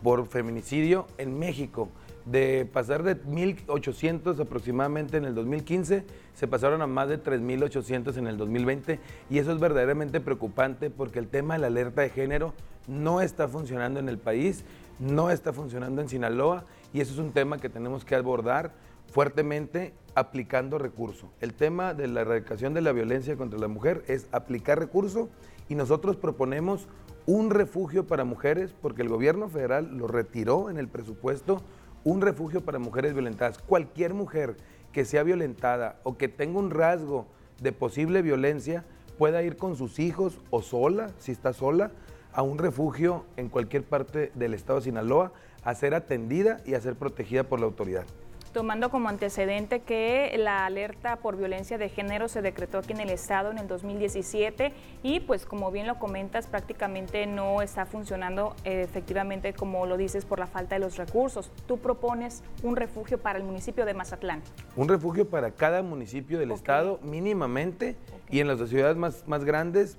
por 0.01 0.25
feminicidio 0.25 1.05
en 1.19 1.37
México. 1.37 1.89
De 2.25 2.65
pasar 2.65 3.03
de 3.03 3.21
1.800 3.21 4.39
aproximadamente 4.39 5.17
en 5.17 5.25
el 5.25 5.35
2015, 5.35 6.03
se 6.33 6.47
pasaron 6.47 6.81
a 6.81 6.87
más 6.87 7.07
de 7.07 7.21
3.800 7.21 8.17
en 8.17 8.25
el 8.25 8.37
2020 8.37 8.99
y 9.29 9.37
eso 9.37 9.51
es 9.51 9.59
verdaderamente 9.59 10.19
preocupante 10.19 10.89
porque 10.89 11.19
el 11.19 11.27
tema 11.27 11.53
de 11.53 11.59
la 11.59 11.67
alerta 11.67 12.01
de 12.01 12.09
género 12.09 12.55
no 12.87 13.21
está 13.21 13.47
funcionando 13.47 13.99
en 13.99 14.09
el 14.09 14.17
país, 14.17 14.63
no 14.97 15.29
está 15.29 15.53
funcionando 15.53 16.01
en 16.01 16.09
Sinaloa 16.09 16.65
y 16.93 17.01
eso 17.01 17.13
es 17.13 17.19
un 17.19 17.31
tema 17.31 17.59
que 17.59 17.69
tenemos 17.69 18.03
que 18.03 18.15
abordar 18.15 18.73
fuertemente 19.09 19.93
aplicando 20.15 20.77
recursos. 20.77 21.29
El 21.41 21.53
tema 21.53 21.93
de 21.93 22.07
la 22.07 22.21
erradicación 22.21 22.73
de 22.73 22.81
la 22.81 22.91
violencia 22.91 23.37
contra 23.37 23.59
la 23.59 23.67
mujer 23.67 24.03
es 24.07 24.27
aplicar 24.31 24.79
recursos 24.79 25.29
y 25.67 25.75
nosotros 25.75 26.15
proponemos 26.15 26.87
un 27.25 27.49
refugio 27.51 28.07
para 28.07 28.25
mujeres 28.25 28.73
porque 28.81 29.01
el 29.01 29.09
gobierno 29.09 29.49
federal 29.49 29.97
lo 29.97 30.07
retiró 30.07 30.69
en 30.69 30.77
el 30.77 30.87
presupuesto, 30.87 31.61
un 32.03 32.21
refugio 32.21 32.61
para 32.61 32.79
mujeres 32.79 33.13
violentadas. 33.13 33.59
Cualquier 33.59 34.13
mujer 34.13 34.57
que 34.91 35.05
sea 35.05 35.23
violentada 35.23 35.99
o 36.03 36.17
que 36.17 36.27
tenga 36.27 36.59
un 36.59 36.71
rasgo 36.71 37.27
de 37.61 37.71
posible 37.71 38.21
violencia 38.21 38.85
pueda 39.17 39.43
ir 39.43 39.57
con 39.57 39.75
sus 39.75 39.99
hijos 39.99 40.39
o 40.49 40.61
sola, 40.61 41.11
si 41.19 41.31
está 41.31 41.53
sola, 41.53 41.91
a 42.33 42.41
un 42.41 42.57
refugio 42.57 43.25
en 43.37 43.49
cualquier 43.49 43.83
parte 43.83 44.31
del 44.35 44.53
estado 44.53 44.79
de 44.79 44.85
Sinaloa 44.85 45.33
a 45.63 45.75
ser 45.75 45.93
atendida 45.93 46.61
y 46.65 46.73
a 46.73 46.81
ser 46.81 46.95
protegida 46.95 47.43
por 47.43 47.59
la 47.59 47.65
autoridad 47.65 48.05
tomando 48.51 48.89
como 48.89 49.09
antecedente 49.09 49.81
que 49.81 50.35
la 50.37 50.65
alerta 50.65 51.17
por 51.17 51.37
violencia 51.37 51.77
de 51.77 51.89
género 51.89 52.27
se 52.27 52.41
decretó 52.41 52.79
aquí 52.79 52.93
en 52.93 53.01
el 53.01 53.09
Estado 53.09 53.51
en 53.51 53.57
el 53.57 53.67
2017 53.67 54.73
y 55.03 55.19
pues 55.21 55.45
como 55.45 55.71
bien 55.71 55.87
lo 55.87 55.99
comentas 55.99 56.47
prácticamente 56.47 57.27
no 57.27 57.61
está 57.61 57.85
funcionando 57.85 58.55
eh, 58.63 58.81
efectivamente 58.81 59.53
como 59.53 59.85
lo 59.85 59.97
dices 59.97 60.25
por 60.25 60.39
la 60.39 60.47
falta 60.47 60.75
de 60.75 60.79
los 60.79 60.97
recursos. 60.97 61.51
Tú 61.67 61.77
propones 61.77 62.43
un 62.63 62.75
refugio 62.75 63.19
para 63.19 63.37
el 63.37 63.45
municipio 63.45 63.85
de 63.85 63.93
Mazatlán. 63.93 64.41
Un 64.75 64.87
refugio 64.87 65.29
para 65.29 65.51
cada 65.51 65.83
municipio 65.83 66.39
del 66.39 66.51
Estado 66.51 66.99
mínimamente 67.03 67.95
y 68.29 68.39
en 68.39 68.47
las 68.47 68.67
ciudades 68.69 68.97
más, 68.97 69.27
más 69.27 69.43
grandes 69.43 69.97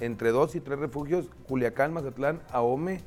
entre 0.00 0.30
dos 0.30 0.54
y 0.54 0.60
tres 0.60 0.78
refugios, 0.78 1.28
Culiacán, 1.46 1.92
Mazatlán, 1.92 2.40
Ahome 2.50 3.00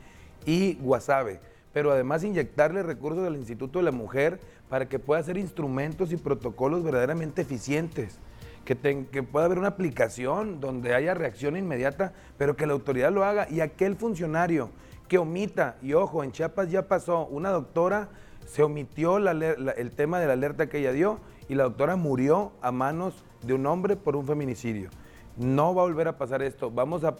y 0.45 0.75
Guasave 0.75 1.39
pero 1.73 1.91
además 1.91 2.23
inyectarle 2.23 2.83
recursos 2.83 3.27
al 3.27 3.35
Instituto 3.35 3.79
de 3.79 3.85
la 3.85 3.91
Mujer 3.91 4.39
para 4.73 4.89
que 4.89 4.97
pueda 4.97 5.21
hacer 5.21 5.37
instrumentos 5.37 6.11
y 6.11 6.17
protocolos 6.17 6.83
verdaderamente 6.83 7.43
eficientes. 7.43 8.17
Que, 8.65 8.75
que, 8.75 9.21
pueda 9.21 9.45
haber 9.45 9.59
una 9.59 9.67
aplicación 9.67 10.59
donde 10.59 10.95
haya 10.95 11.13
reacción 11.13 11.55
inmediata, 11.55 12.13
pero 12.39 12.55
que 12.55 12.65
la 12.65 12.73
autoridad 12.73 13.11
lo 13.11 13.23
haga. 13.23 13.47
Y 13.51 13.61
aquel 13.61 13.95
funcionario 13.95 14.71
que 15.07 15.19
omita, 15.19 15.77
y 15.83 15.93
ojo, 15.93 16.23
en 16.23 16.31
Chiapas 16.31 16.71
ya 16.71 16.87
pasó, 16.87 17.27
una 17.27 17.51
doctora 17.51 18.09
se 18.47 18.63
omitió 18.63 19.19
el 19.19 19.91
tema 19.91 20.19
de 20.19 20.25
la 20.25 20.33
alerta 20.33 20.65
que 20.65 20.79
ella 20.79 20.91
dio 20.91 21.19
y 21.47 21.53
la 21.53 21.65
doctora 21.65 21.95
murió 21.95 22.51
a 22.59 22.71
manos 22.71 23.23
de 23.43 23.53
un 23.53 23.67
hombre 23.67 23.95
por 23.95 24.15
un 24.15 24.25
feminicidio. 24.25 24.89
No 25.37 25.75
va 25.75 25.83
a 25.83 25.85
volver 25.85 26.07
a 26.07 26.17
pasar 26.17 26.41
esto. 26.41 26.71
Vamos 26.71 27.03
a, 27.03 27.17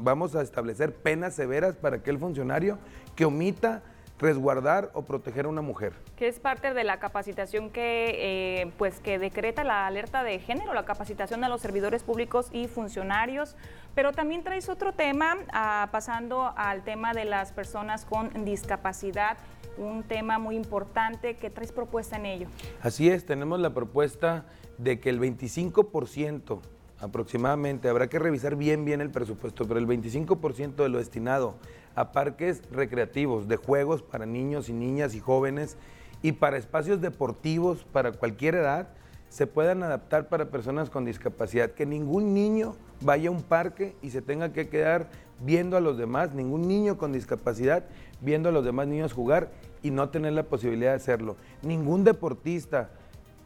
vamos 0.00 0.34
a 0.34 0.40
establecer 0.40 0.94
penas 0.94 1.34
severas 1.34 1.76
para 1.76 1.96
aquel 1.96 2.18
funcionario 2.18 2.78
que 3.14 3.26
omita 3.26 3.82
resguardar 4.18 4.90
o 4.94 5.02
proteger 5.02 5.46
a 5.46 5.48
una 5.48 5.62
mujer. 5.62 5.92
Que 6.16 6.28
es 6.28 6.40
parte 6.40 6.74
de 6.74 6.84
la 6.84 6.98
capacitación 6.98 7.70
que, 7.70 8.62
eh, 8.62 8.72
pues, 8.78 9.00
que 9.00 9.18
decreta 9.18 9.64
la 9.64 9.86
alerta 9.86 10.22
de 10.22 10.38
género, 10.38 10.74
la 10.74 10.84
capacitación 10.84 11.44
a 11.44 11.48
los 11.48 11.60
servidores 11.60 12.02
públicos 12.02 12.48
y 12.52 12.66
funcionarios. 12.66 13.56
Pero 13.94 14.12
también 14.12 14.42
traes 14.42 14.68
otro 14.68 14.92
tema, 14.92 15.36
ah, 15.52 15.88
pasando 15.92 16.52
al 16.56 16.82
tema 16.82 17.14
de 17.14 17.24
las 17.24 17.52
personas 17.52 18.04
con 18.04 18.44
discapacidad, 18.44 19.38
un 19.76 20.02
tema 20.02 20.38
muy 20.38 20.56
importante 20.56 21.36
que 21.36 21.50
traes 21.50 21.72
propuesta 21.72 22.16
en 22.16 22.26
ello. 22.26 22.48
Así 22.82 23.08
es, 23.08 23.24
tenemos 23.24 23.60
la 23.60 23.74
propuesta 23.74 24.44
de 24.76 24.98
que 25.00 25.10
el 25.10 25.20
25% 25.20 26.60
aproximadamente, 27.00 27.88
habrá 27.88 28.08
que 28.08 28.18
revisar 28.18 28.56
bien 28.56 28.84
bien 28.84 29.00
el 29.00 29.10
presupuesto, 29.10 29.66
pero 29.66 29.78
el 29.78 29.86
25% 29.86 30.74
de 30.74 30.88
lo 30.88 30.98
destinado 30.98 31.54
a 31.98 32.12
parques 32.12 32.62
recreativos, 32.70 33.48
de 33.48 33.56
juegos 33.56 34.02
para 34.02 34.24
niños 34.24 34.68
y 34.68 34.72
niñas 34.72 35.16
y 35.16 35.20
jóvenes 35.20 35.76
y 36.22 36.30
para 36.30 36.56
espacios 36.56 37.00
deportivos 37.00 37.84
para 37.90 38.12
cualquier 38.12 38.54
edad, 38.54 38.86
se 39.30 39.48
puedan 39.48 39.82
adaptar 39.82 40.28
para 40.28 40.48
personas 40.48 40.90
con 40.90 41.04
discapacidad. 41.04 41.72
Que 41.72 41.86
ningún 41.86 42.34
niño 42.34 42.76
vaya 43.00 43.30
a 43.30 43.32
un 43.32 43.42
parque 43.42 43.96
y 44.00 44.10
se 44.10 44.22
tenga 44.22 44.52
que 44.52 44.68
quedar 44.68 45.08
viendo 45.40 45.76
a 45.76 45.80
los 45.80 45.98
demás, 45.98 46.32
ningún 46.34 46.68
niño 46.68 46.98
con 46.98 47.12
discapacidad 47.12 47.84
viendo 48.20 48.48
a 48.48 48.52
los 48.52 48.64
demás 48.64 48.86
niños 48.86 49.12
jugar 49.12 49.50
y 49.82 49.90
no 49.90 50.08
tener 50.10 50.34
la 50.34 50.44
posibilidad 50.44 50.90
de 50.90 50.96
hacerlo. 50.96 51.36
Ningún 51.62 52.04
deportista 52.04 52.90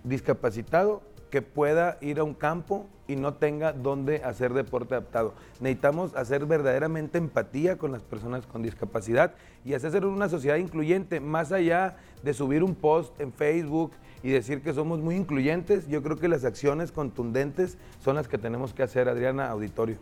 discapacitado 0.04 1.00
que 1.32 1.40
pueda 1.40 1.96
ir 2.02 2.18
a 2.18 2.24
un 2.24 2.34
campo 2.34 2.86
y 3.08 3.16
no 3.16 3.32
tenga 3.32 3.72
dónde 3.72 4.22
hacer 4.22 4.52
deporte 4.52 4.94
adaptado. 4.94 5.32
Necesitamos 5.60 6.14
hacer 6.14 6.44
verdaderamente 6.44 7.16
empatía 7.16 7.78
con 7.78 7.90
las 7.90 8.02
personas 8.02 8.46
con 8.46 8.62
discapacidad 8.62 9.32
y 9.64 9.72
hacer 9.72 10.04
una 10.04 10.28
sociedad 10.28 10.56
incluyente, 10.56 11.20
más 11.20 11.50
allá 11.50 11.96
de 12.22 12.34
subir 12.34 12.62
un 12.62 12.74
post 12.74 13.18
en 13.18 13.32
Facebook 13.32 13.92
y 14.22 14.30
decir 14.30 14.60
que 14.60 14.74
somos 14.74 15.00
muy 15.00 15.16
incluyentes, 15.16 15.88
yo 15.88 16.02
creo 16.02 16.18
que 16.18 16.28
las 16.28 16.44
acciones 16.44 16.92
contundentes 16.92 17.78
son 17.98 18.14
las 18.14 18.28
que 18.28 18.36
tenemos 18.36 18.74
que 18.74 18.82
hacer, 18.82 19.08
Adriana 19.08 19.48
Auditorio. 19.48 19.96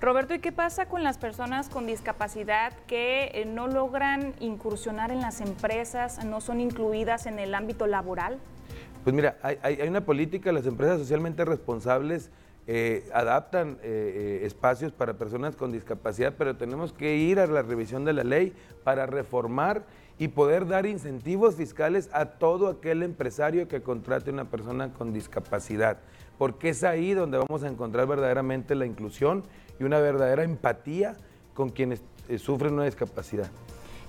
Roberto, 0.00 0.34
¿y 0.34 0.38
qué 0.38 0.52
pasa 0.52 0.86
con 0.86 1.02
las 1.02 1.18
personas 1.18 1.68
con 1.68 1.86
discapacidad 1.86 2.72
que 2.86 3.32
eh, 3.34 3.44
no 3.44 3.66
logran 3.66 4.34
incursionar 4.38 5.10
en 5.10 5.20
las 5.20 5.40
empresas, 5.40 6.24
no 6.24 6.40
son 6.40 6.60
incluidas 6.60 7.26
en 7.26 7.40
el 7.40 7.56
ámbito 7.56 7.88
laboral? 7.88 8.38
Pues 9.06 9.14
mira, 9.14 9.38
hay, 9.40 9.78
una 9.86 10.04
política, 10.04 10.50
las 10.50 10.66
empresas 10.66 10.98
socialmente 10.98 11.44
responsables 11.44 12.28
eh, 12.66 13.08
adaptan 13.14 13.78
eh, 13.84 14.40
eh, 14.42 14.46
espacios 14.46 14.90
para 14.90 15.14
personas 15.14 15.54
con 15.54 15.70
discapacidad, 15.70 16.34
pero 16.36 16.56
tenemos 16.56 16.92
que 16.92 17.14
ir 17.16 17.38
a 17.38 17.46
la 17.46 17.62
revisión 17.62 18.04
de 18.04 18.12
la 18.12 18.24
ley 18.24 18.52
para 18.82 19.06
reformar 19.06 19.84
y 20.18 20.26
poder 20.26 20.66
dar 20.66 20.86
incentivos 20.86 21.54
fiscales 21.54 22.10
a 22.12 22.30
todo 22.30 22.66
aquel 22.66 23.04
empresario 23.04 23.68
que 23.68 23.80
contrate 23.80 24.32
una 24.32 24.50
persona 24.50 24.92
con 24.92 25.12
discapacidad, 25.12 25.98
porque 26.36 26.70
es 26.70 26.82
ahí 26.82 27.14
donde 27.14 27.38
vamos 27.38 27.62
a 27.62 27.68
encontrar 27.68 28.08
verdaderamente 28.08 28.74
la 28.74 28.86
inclusión 28.86 29.44
y 29.78 29.84
una 29.84 30.00
verdadera 30.00 30.42
empatía 30.42 31.14
con 31.54 31.68
quienes 31.68 32.02
sufren 32.38 32.74
una 32.74 32.86
discapacidad. 32.86 33.52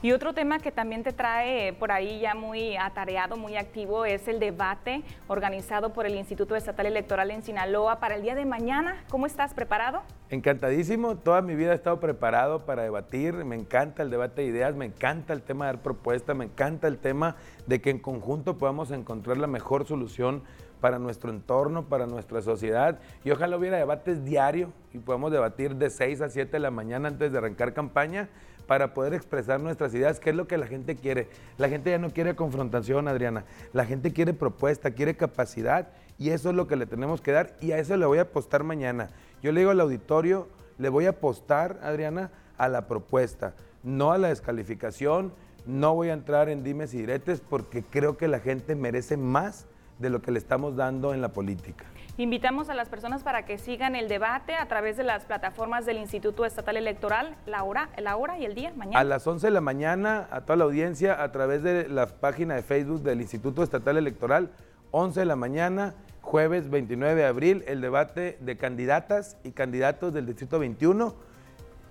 Y 0.04 0.12
otro 0.12 0.34
tema 0.34 0.60
que 0.60 0.72
también 0.72 1.02
te 1.02 1.12
trae 1.12 1.74
por 1.74 1.92
ahí 1.92 2.20
ya 2.20 2.36
muy 2.36 2.78
atareado, 2.78 3.36
muy 3.36 3.58
activo, 3.58 4.06
es 4.06 4.28
el 4.28 4.40
debate 4.40 5.02
organizado 5.28 5.92
por 5.92 6.06
el 6.06 6.14
Instituto 6.14 6.56
Estatal 6.56 6.86
Electoral 6.86 7.32
en 7.32 7.42
Sinaloa 7.42 8.00
para 8.00 8.14
el 8.14 8.22
día 8.22 8.36
de 8.36 8.46
mañana. 8.46 9.04
¿Cómo 9.10 9.26
estás? 9.26 9.56
¿Preparado? 9.56 10.04
Encantadísimo. 10.30 11.18
Toda 11.18 11.42
mi 11.42 11.56
vida 11.56 11.72
he 11.72 11.76
estado 11.76 12.00
preparado 12.00 12.64
para 12.64 12.84
debatir. 12.84 13.34
Me 13.44 13.56
encanta 13.56 14.04
el 14.04 14.12
debate 14.12 14.44
de 14.44 14.50
ideas, 14.50 14.76
me 14.76 14.86
encanta 14.86 15.34
el 15.34 15.42
tema 15.42 15.66
de 15.66 15.74
dar 15.74 15.82
propuestas, 15.82 16.36
me 16.36 16.46
encanta 16.46 16.88
el 16.88 17.00
tema 17.00 17.36
de 17.66 17.82
que 17.82 17.90
en 17.90 17.98
conjunto 17.98 18.60
podamos 18.60 18.92
encontrar 18.92 19.38
la 19.38 19.48
mejor 19.48 19.88
solución 19.88 20.44
para 20.80 21.00
nuestro 21.00 21.32
entorno, 21.32 21.86
para 21.90 22.06
nuestra 22.06 22.44
sociedad. 22.44 23.00
Y 23.24 23.32
ojalá 23.32 23.58
hubiera 23.58 23.78
debates 23.78 24.24
diario 24.24 24.72
y 24.94 25.00
podamos 25.00 25.32
debatir 25.32 25.76
de 25.76 25.90
6 25.90 26.22
a 26.22 26.30
7 26.30 26.52
de 26.52 26.60
la 26.60 26.70
mañana 26.70 27.08
antes 27.08 27.32
de 27.32 27.38
arrancar 27.40 27.74
campaña 27.74 28.30
para 28.68 28.94
poder 28.94 29.14
expresar 29.14 29.60
nuestras 29.60 29.94
ideas, 29.94 30.20
qué 30.20 30.32
es 30.32 30.36
lo 30.36 30.48
que 30.48 30.58
la 30.58 30.68
gente 30.68 30.96
quiere. 30.96 31.30
La 31.58 31.70
gente 31.70 31.90
ya 31.90 31.98
no 31.98 32.12
quiere 32.12 32.36
confrontación, 32.36 33.08
Adriana. 33.08 33.46
La 33.74 33.86
gente 33.86 34.14
quiere 34.14 34.34
propuesta, 34.34 34.92
quiere 34.92 35.16
capacidad 35.16 35.88
y 36.20 36.30
eso 36.32 36.50
es 36.50 36.56
lo 36.56 36.68
que 36.68 36.76
le 36.76 36.86
tenemos 36.86 37.22
que 37.22 37.32
dar 37.32 37.56
y 37.62 37.72
a 37.72 37.80
eso 37.80 37.96
le 37.96 38.06
voy 38.06 38.20
a 38.20 38.24
apostar 38.24 38.64
mañana. 38.64 39.10
Yo 39.42 39.52
le 39.52 39.62
digo 39.62 39.72
al 39.72 39.80
auditorio, 39.80 40.48
le 40.78 40.90
voy 40.90 41.06
a 41.06 41.12
apostar, 41.12 41.80
Adriana, 41.82 42.32
a 42.58 42.68
la 42.68 42.88
propuesta, 42.88 43.54
no 43.84 44.12
a 44.12 44.18
la 44.18 44.30
descalificación, 44.30 45.32
no 45.66 45.96
voy 45.96 46.10
a 46.10 46.14
entrar 46.14 46.50
en 46.50 46.64
dimes 46.64 46.94
y 46.94 46.98
diretes 46.98 47.42
porque 47.42 47.84
creo 47.84 48.18
que 48.18 48.28
la 48.28 48.40
gente 48.40 48.76
merece 48.76 49.18
más 49.18 49.66
de 50.00 50.10
lo 50.10 50.22
que 50.22 50.32
le 50.32 50.40
estamos 50.40 50.76
dando 50.76 51.14
en 51.14 51.22
la 51.22 51.30
política. 51.30 51.86
Invitamos 52.20 52.68
a 52.70 52.74
las 52.74 52.90
personas 52.90 53.22
para 53.22 53.46
que 53.46 53.60
sigan 53.60 53.96
el 53.96 54.08
debate 54.08 54.56
a 54.56 54.68
través 54.68 54.98
de 54.98 55.04
las 55.04 55.26
plataformas 55.26 55.86
del 55.86 56.00
Instituto 56.00 56.46
Estatal 56.46 56.76
Electoral, 56.76 57.36
la 57.46 57.62
hora, 57.62 57.90
la 57.96 58.18
hora 58.18 58.40
y 58.40 58.46
el 58.46 58.56
día, 58.56 58.74
mañana. 58.76 59.00
A 59.00 59.04
las 59.04 59.28
11 59.28 59.46
de 59.46 59.52
la 59.52 59.62
mañana, 59.62 60.28
a 60.32 60.42
toda 60.42 60.58
la 60.58 60.64
audiencia, 60.64 61.22
a 61.22 61.32
través 61.32 61.62
de 61.62 61.88
la 61.88 62.08
página 62.08 62.56
de 62.56 62.64
Facebook 62.64 63.04
del 63.04 63.22
Instituto 63.22 63.62
Estatal 63.62 63.98
Electoral, 63.98 64.50
11 64.90 65.20
de 65.20 65.26
la 65.28 65.36
mañana, 65.36 65.94
jueves 66.22 66.72
29 66.72 67.14
de 67.14 67.26
abril, 67.28 67.64
el 67.68 67.82
debate 67.82 68.40
de 68.42 68.58
candidatas 68.58 69.38
y 69.44 69.52
candidatos 69.52 70.12
del 70.12 70.26
Distrito 70.26 70.58
21 70.58 71.14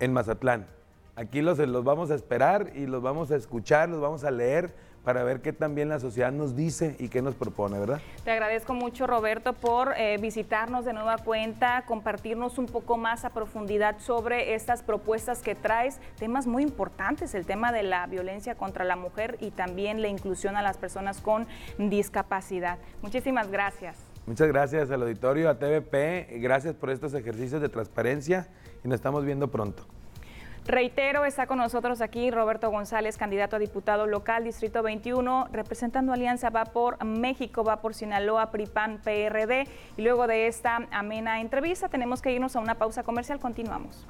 en 0.01 0.13
Mazatlán. 0.13 0.67
Aquí 1.17 1.41
los, 1.41 1.59
los 1.59 1.83
vamos 1.83 2.11
a 2.11 2.15
esperar 2.15 2.73
y 2.75 2.87
los 2.87 3.03
vamos 3.03 3.31
a 3.31 3.37
escuchar, 3.37 3.89
los 3.89 4.03
vamos 4.03 4.23
a 4.23 4.31
leer 4.31 4.75
para 5.03 5.23
ver 5.23 5.41
qué 5.41 5.53
también 5.53 5.89
la 5.89 5.99
sociedad 5.99 6.31
nos 6.31 6.57
dice 6.57 6.97
y 6.99 7.09
qué 7.09 7.23
nos 7.23 7.37
propone, 7.37 7.79
¿verdad? 7.79 8.01
Te 8.25 8.33
agradezco 8.33 8.75
mucho, 8.75 9.07
Roberto, 9.07 9.53
por 9.53 9.95
eh, 9.97 10.19
visitarnos 10.19 10.85
de 10.85 10.93
nueva 10.93 11.17
cuenta, 11.17 11.85
compartirnos 11.87 12.59
un 12.59 12.67
poco 12.67 12.99
más 12.99 13.25
a 13.25 13.31
profundidad 13.31 13.99
sobre 14.01 14.55
estas 14.55 14.83
propuestas 14.83 15.43
que 15.43 15.55
traes, 15.55 16.01
temas 16.19 16.49
muy 16.49 16.65
importantes, 16.65 17.35
el 17.35 17.47
tema 17.47 17.71
de 17.71 17.85
la 17.85 18.07
violencia 18.09 18.57
contra 18.57 18.85
la 18.85 18.97
mujer 18.97 19.39
y 19.41 19.53
también 19.53 20.03
la 20.03 20.09
inclusión 20.09 20.57
a 20.57 20.61
las 20.63 20.77
personas 20.77 21.21
con 21.21 21.47
discapacidad. 21.79 22.79
Muchísimas 23.01 23.49
gracias. 23.49 23.97
Muchas 24.27 24.49
gracias 24.49 24.91
al 24.91 25.03
auditorio, 25.03 25.49
a 25.49 25.59
TVP, 25.59 26.41
gracias 26.41 26.75
por 26.75 26.91
estos 26.91 27.15
ejercicios 27.15 27.63
de 27.63 27.69
transparencia 27.69 28.49
y 28.85 28.89
nos 28.89 28.97
estamos 28.97 29.25
viendo 29.25 29.53
pronto. 29.53 29.87
Reitero, 30.67 31.25
está 31.25 31.47
con 31.47 31.59
nosotros 31.59 32.01
aquí 32.01 32.29
Roberto 32.33 32.71
González, 32.71 33.17
candidato 33.17 33.55
a 33.55 33.59
diputado 33.61 34.09
local, 34.09 34.43
Distrito 34.43 34.83
21, 34.83 35.47
representando 35.53 36.13
Alianza 36.13 36.51
Va 36.51 36.65
por 36.65 37.05
México, 37.05 37.63
Va 37.63 37.81
por 37.81 37.95
Sinaloa, 37.95 38.51
PRIPAN, 38.51 39.01
PRD. 39.05 39.69
Y 39.97 40.03
luego 40.03 40.27
de 40.27 40.49
esta 40.49 40.81
amena 40.91 41.41
entrevista 41.41 41.89
tenemos 41.89 42.21
que 42.21 42.33
irnos 42.33 42.57
a 42.57 42.61
una 42.61 42.75
pausa 42.75 43.05
comercial. 43.05 43.39
Continuamos. 43.39 44.09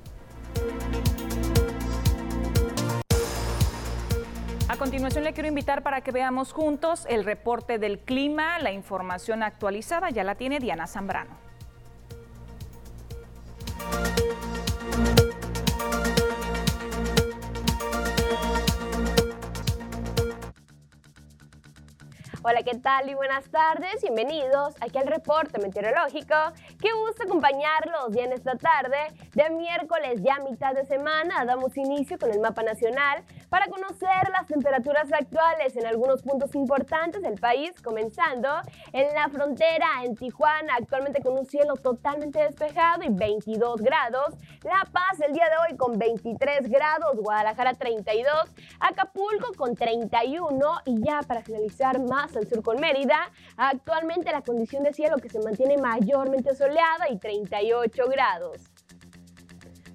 A 4.71 4.77
continuación 4.79 5.25
le 5.25 5.35
quiero 5.35 5.51
invitar 5.51 5.83
para 5.83 6.01
que 6.01 6.11
veamos 6.11 6.55
juntos 6.55 7.07
el 7.11 7.25
reporte 7.25 7.79
del 7.79 7.99
clima, 7.99 8.59
la 8.61 8.73
información 8.73 9.43
actualizada, 9.43 10.09
ya 10.09 10.25
la 10.25 10.37
tiene 10.37 10.59
Diana 10.59 10.87
Zambrano. 10.87 11.37
Hola, 22.49 22.63
¿qué 22.63 22.79
tal 22.79 23.11
y 23.11 23.15
buenas 23.15 23.51
tardes? 23.51 24.01
Bienvenidos 24.03 24.77
aquí 24.81 24.99
al 24.99 25.09
reporte 25.09 25.59
meteorológico. 25.59 26.37
Qué 26.81 26.93
gusto 26.93 27.25
acompañarlos 27.25 28.13
ya 28.13 28.23
en 28.23 28.33
esta 28.33 28.55
tarde 28.55 28.99
de 29.35 29.51
miércoles, 29.51 30.23
ya 30.23 30.39
mitad 30.49 30.73
de 30.73 30.87
semana. 30.87 31.45
Damos 31.45 31.77
inicio 31.77 32.17
con 32.21 32.31
el 32.31 32.39
mapa 32.39 32.63
nacional 32.63 33.25
para 33.49 33.67
conocer 33.67 34.31
las 34.31 34.47
temperaturas 34.47 35.13
actuales 35.13 35.77
en 35.77 35.87
algunos 35.87 36.23
puntos 36.23 36.55
importantes 36.55 37.21
del 37.21 37.35
país, 37.35 37.73
comenzando 37.83 38.49
en 38.93 39.13
la 39.13 39.29
frontera 39.29 40.05
en 40.05 40.15
Tijuana, 40.15 40.77
actualmente 40.79 41.23
con 41.23 41.37
un 41.37 41.47
cielo 41.47 41.75
totalmente 41.75 42.39
despejado 42.39 43.03
y 43.03 43.09
22 43.09 43.83
grados. 43.83 44.35
La 44.63 44.89
Paz 44.93 45.19
el 45.27 45.33
día 45.33 45.47
de 45.47 45.73
hoy 45.73 45.77
con 45.77 45.99
23 45.99 46.69
grados, 46.71 47.17
Guadalajara 47.17 47.75
32, 47.75 48.55
Acapulco 48.79 49.53
con 49.57 49.75
31 49.75 50.81
y 50.85 51.03
ya 51.03 51.23
para 51.27 51.43
finalizar 51.43 51.99
más 52.01 52.36
al 52.37 52.47
sur 52.47 52.63
con 52.63 52.81
Mérida. 52.81 53.31
Actualmente 53.57 54.31
la 54.31 54.43
condición 54.43 54.83
de 54.83 54.93
cielo 54.93 55.17
que 55.17 55.29
se 55.29 55.41
mantiene 55.41 55.79
mayormente 55.79 56.55
soleada 56.55 57.09
y 57.11 57.19
38 57.19 58.05
grados. 58.09 58.63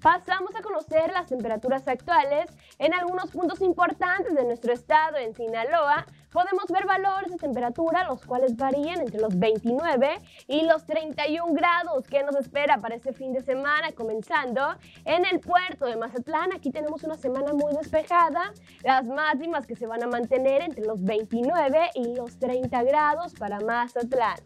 Pasamos 0.02 0.56
a 0.56 0.62
conocer 0.62 1.12
las 1.12 1.28
temperaturas 1.28 1.88
actuales 1.88 2.48
en 2.80 2.94
algunos 2.96 3.30
puntos 3.30 3.62
importantes 3.62 4.34
de 4.34 4.44
nuestro 4.46 4.74
estado, 4.74 5.18
en 5.18 5.36
Sinaloa, 5.36 6.08
podemos 6.32 6.66
ver 6.70 6.86
valores 6.86 7.32
de 7.32 7.38
temperatura 7.38 8.06
los 8.08 8.26
cuales 8.26 8.56
varían 8.56 9.02
entre 9.02 9.20
los 9.20 9.38
29 9.38 10.20
y 10.48 10.66
los 10.66 10.86
31 10.86 11.54
grados. 11.54 12.08
¿Qué 12.08 12.24
nos 12.24 12.36
espera 12.36 12.80
para 12.80 12.96
este 12.96 13.14
fin 13.14 13.34
de 13.34 13.42
semana? 13.42 13.92
Comenzando 13.92 14.76
en 15.06 15.26
el 15.26 15.40
puerto 15.40 15.86
de 15.86 15.98
Mazatlán, 15.98 16.54
aquí 16.54 16.72
tenemos 16.72 17.04
una 17.04 17.18
semana 17.18 17.54
muy 17.54 17.74
despejada, 17.74 18.54
las 18.84 19.06
máximas 19.06 19.68
que 19.68 19.76
se 19.76 19.88
van 19.88 20.04
a 20.04 20.08
mantener 20.08 20.62
entre 20.62 20.86
los 20.86 21.04
29 21.04 21.92
y 21.96 22.16
los 22.16 22.40
30 22.40 22.84
grados 22.84 23.34
para 23.34 23.60
Mazatlán. 23.60 24.40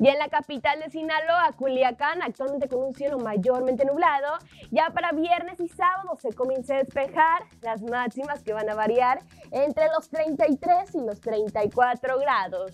Y 0.00 0.08
en 0.08 0.18
la 0.18 0.28
capital 0.28 0.80
de 0.80 0.90
Sinaloa, 0.90 1.52
Culiacán, 1.56 2.20
actualmente 2.22 2.68
con 2.68 2.82
un 2.82 2.94
cielo 2.94 3.18
mayormente 3.18 3.84
nublado, 3.84 4.38
ya 4.70 4.90
para 4.90 5.12
viernes 5.12 5.60
y 5.60 5.68
sábado 5.68 6.16
se 6.20 6.32
comienza 6.32 6.74
a 6.74 6.78
despejar 6.78 7.44
las 7.62 7.80
máximas 7.82 8.42
que 8.42 8.52
van 8.52 8.68
a 8.68 8.74
variar 8.74 9.20
entre 9.52 9.86
los 9.96 10.08
33 10.08 10.94
y 10.94 11.00
los 11.00 11.20
34 11.20 12.18
grados. 12.18 12.72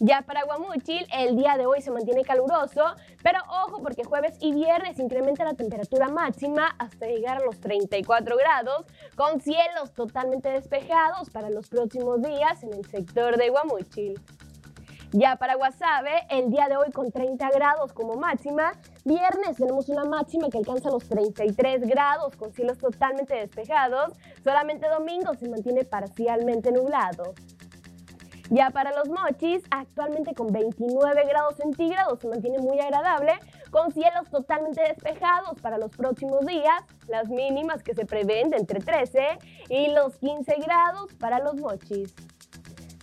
Ya 0.00 0.22
para 0.22 0.44
Guamuchil, 0.44 1.06
el 1.12 1.36
día 1.36 1.56
de 1.56 1.66
hoy 1.66 1.80
se 1.80 1.90
mantiene 1.90 2.24
caluroso, 2.24 2.84
pero 3.22 3.38
ojo 3.64 3.80
porque 3.82 4.04
jueves 4.04 4.36
y 4.40 4.52
viernes 4.52 4.98
incrementa 4.98 5.44
la 5.44 5.54
temperatura 5.54 6.08
máxima 6.08 6.74
hasta 6.78 7.06
llegar 7.06 7.38
a 7.38 7.44
los 7.44 7.58
34 7.60 8.36
grados, 8.36 8.86
con 9.16 9.40
cielos 9.40 9.92
totalmente 9.94 10.50
despejados 10.50 11.30
para 11.30 11.48
los 11.48 11.68
próximos 11.68 12.22
días 12.22 12.62
en 12.62 12.74
el 12.74 12.84
sector 12.86 13.36
de 13.36 13.48
Guamuchil. 13.50 14.20
Ya 15.16 15.36
para 15.36 15.54
Guasave, 15.54 16.26
el 16.28 16.50
día 16.50 16.66
de 16.66 16.76
hoy 16.76 16.90
con 16.90 17.12
30 17.12 17.48
grados 17.50 17.92
como 17.92 18.16
máxima. 18.16 18.72
Viernes 19.04 19.56
tenemos 19.56 19.88
una 19.88 20.04
máxima 20.04 20.48
que 20.50 20.58
alcanza 20.58 20.90
los 20.90 21.08
33 21.08 21.82
grados 21.82 22.34
con 22.34 22.52
cielos 22.52 22.78
totalmente 22.78 23.32
despejados. 23.32 24.12
Solamente 24.42 24.88
domingo 24.88 25.32
se 25.34 25.48
mantiene 25.48 25.84
parcialmente 25.84 26.72
nublado. 26.72 27.32
Ya 28.50 28.70
para 28.70 28.90
los 28.90 29.08
mochis, 29.08 29.62
actualmente 29.70 30.34
con 30.34 30.48
29 30.52 31.26
grados 31.28 31.58
centígrados 31.58 32.18
se 32.18 32.26
mantiene 32.26 32.58
muy 32.58 32.80
agradable, 32.80 33.34
con 33.70 33.92
cielos 33.92 34.28
totalmente 34.32 34.82
despejados 34.82 35.60
para 35.60 35.78
los 35.78 35.92
próximos 35.92 36.44
días, 36.44 36.82
las 37.06 37.28
mínimas 37.28 37.84
que 37.84 37.94
se 37.94 38.04
prevén 38.04 38.50
de 38.50 38.56
entre 38.56 38.80
13 38.80 39.38
y 39.68 39.92
los 39.92 40.16
15 40.16 40.56
grados 40.56 41.14
para 41.20 41.38
los 41.38 41.54
mochis. 41.54 42.12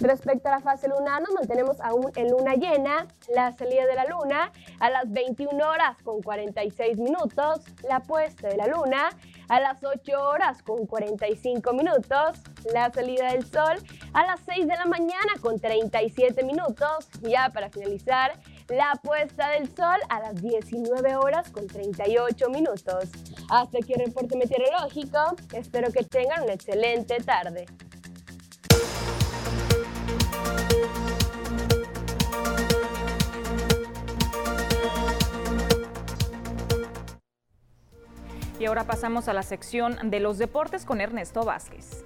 Respecto 0.01 0.49
a 0.49 0.53
la 0.53 0.59
fase 0.61 0.87
lunar, 0.87 1.21
nos 1.21 1.31
mantenemos 1.31 1.79
aún 1.79 2.11
en 2.15 2.31
luna 2.31 2.55
llena, 2.55 3.05
la 3.35 3.51
salida 3.51 3.85
de 3.85 3.93
la 3.93 4.05
luna 4.05 4.51
a 4.79 4.89
las 4.89 5.11
21 5.11 5.63
horas 5.63 5.95
con 6.03 6.23
46 6.23 6.97
minutos, 6.97 7.59
la 7.87 7.99
puesta 7.99 8.47
de 8.47 8.57
la 8.57 8.65
luna 8.65 9.09
a 9.47 9.59
las 9.59 9.83
8 9.83 10.19
horas 10.19 10.63
con 10.63 10.87
45 10.87 11.73
minutos, 11.73 12.39
la 12.73 12.91
salida 12.91 13.31
del 13.31 13.45
sol 13.45 13.77
a 14.13 14.25
las 14.25 14.39
6 14.47 14.67
de 14.67 14.75
la 14.75 14.85
mañana 14.85 15.33
con 15.39 15.59
37 15.59 16.43
minutos, 16.45 17.07
ya 17.21 17.51
para 17.53 17.69
finalizar, 17.69 18.33
la 18.69 18.99
puesta 19.03 19.49
del 19.49 19.67
sol 19.75 19.99
a 20.09 20.19
las 20.19 20.41
19 20.41 21.15
horas 21.15 21.51
con 21.51 21.67
38 21.67 22.49
minutos. 22.49 23.09
Hasta 23.51 23.77
aquí 23.77 23.93
el 23.93 24.05
reporte 24.05 24.35
meteorológico, 24.35 25.19
espero 25.53 25.91
que 25.91 26.03
tengan 26.03 26.41
una 26.41 26.53
excelente 26.53 27.17
tarde. 27.17 27.67
Y 38.61 38.65
ahora 38.67 38.83
pasamos 38.83 39.27
a 39.27 39.33
la 39.33 39.41
sección 39.41 40.11
de 40.11 40.19
los 40.19 40.37
deportes 40.37 40.85
con 40.85 41.01
Ernesto 41.01 41.43
Vázquez. 41.43 42.05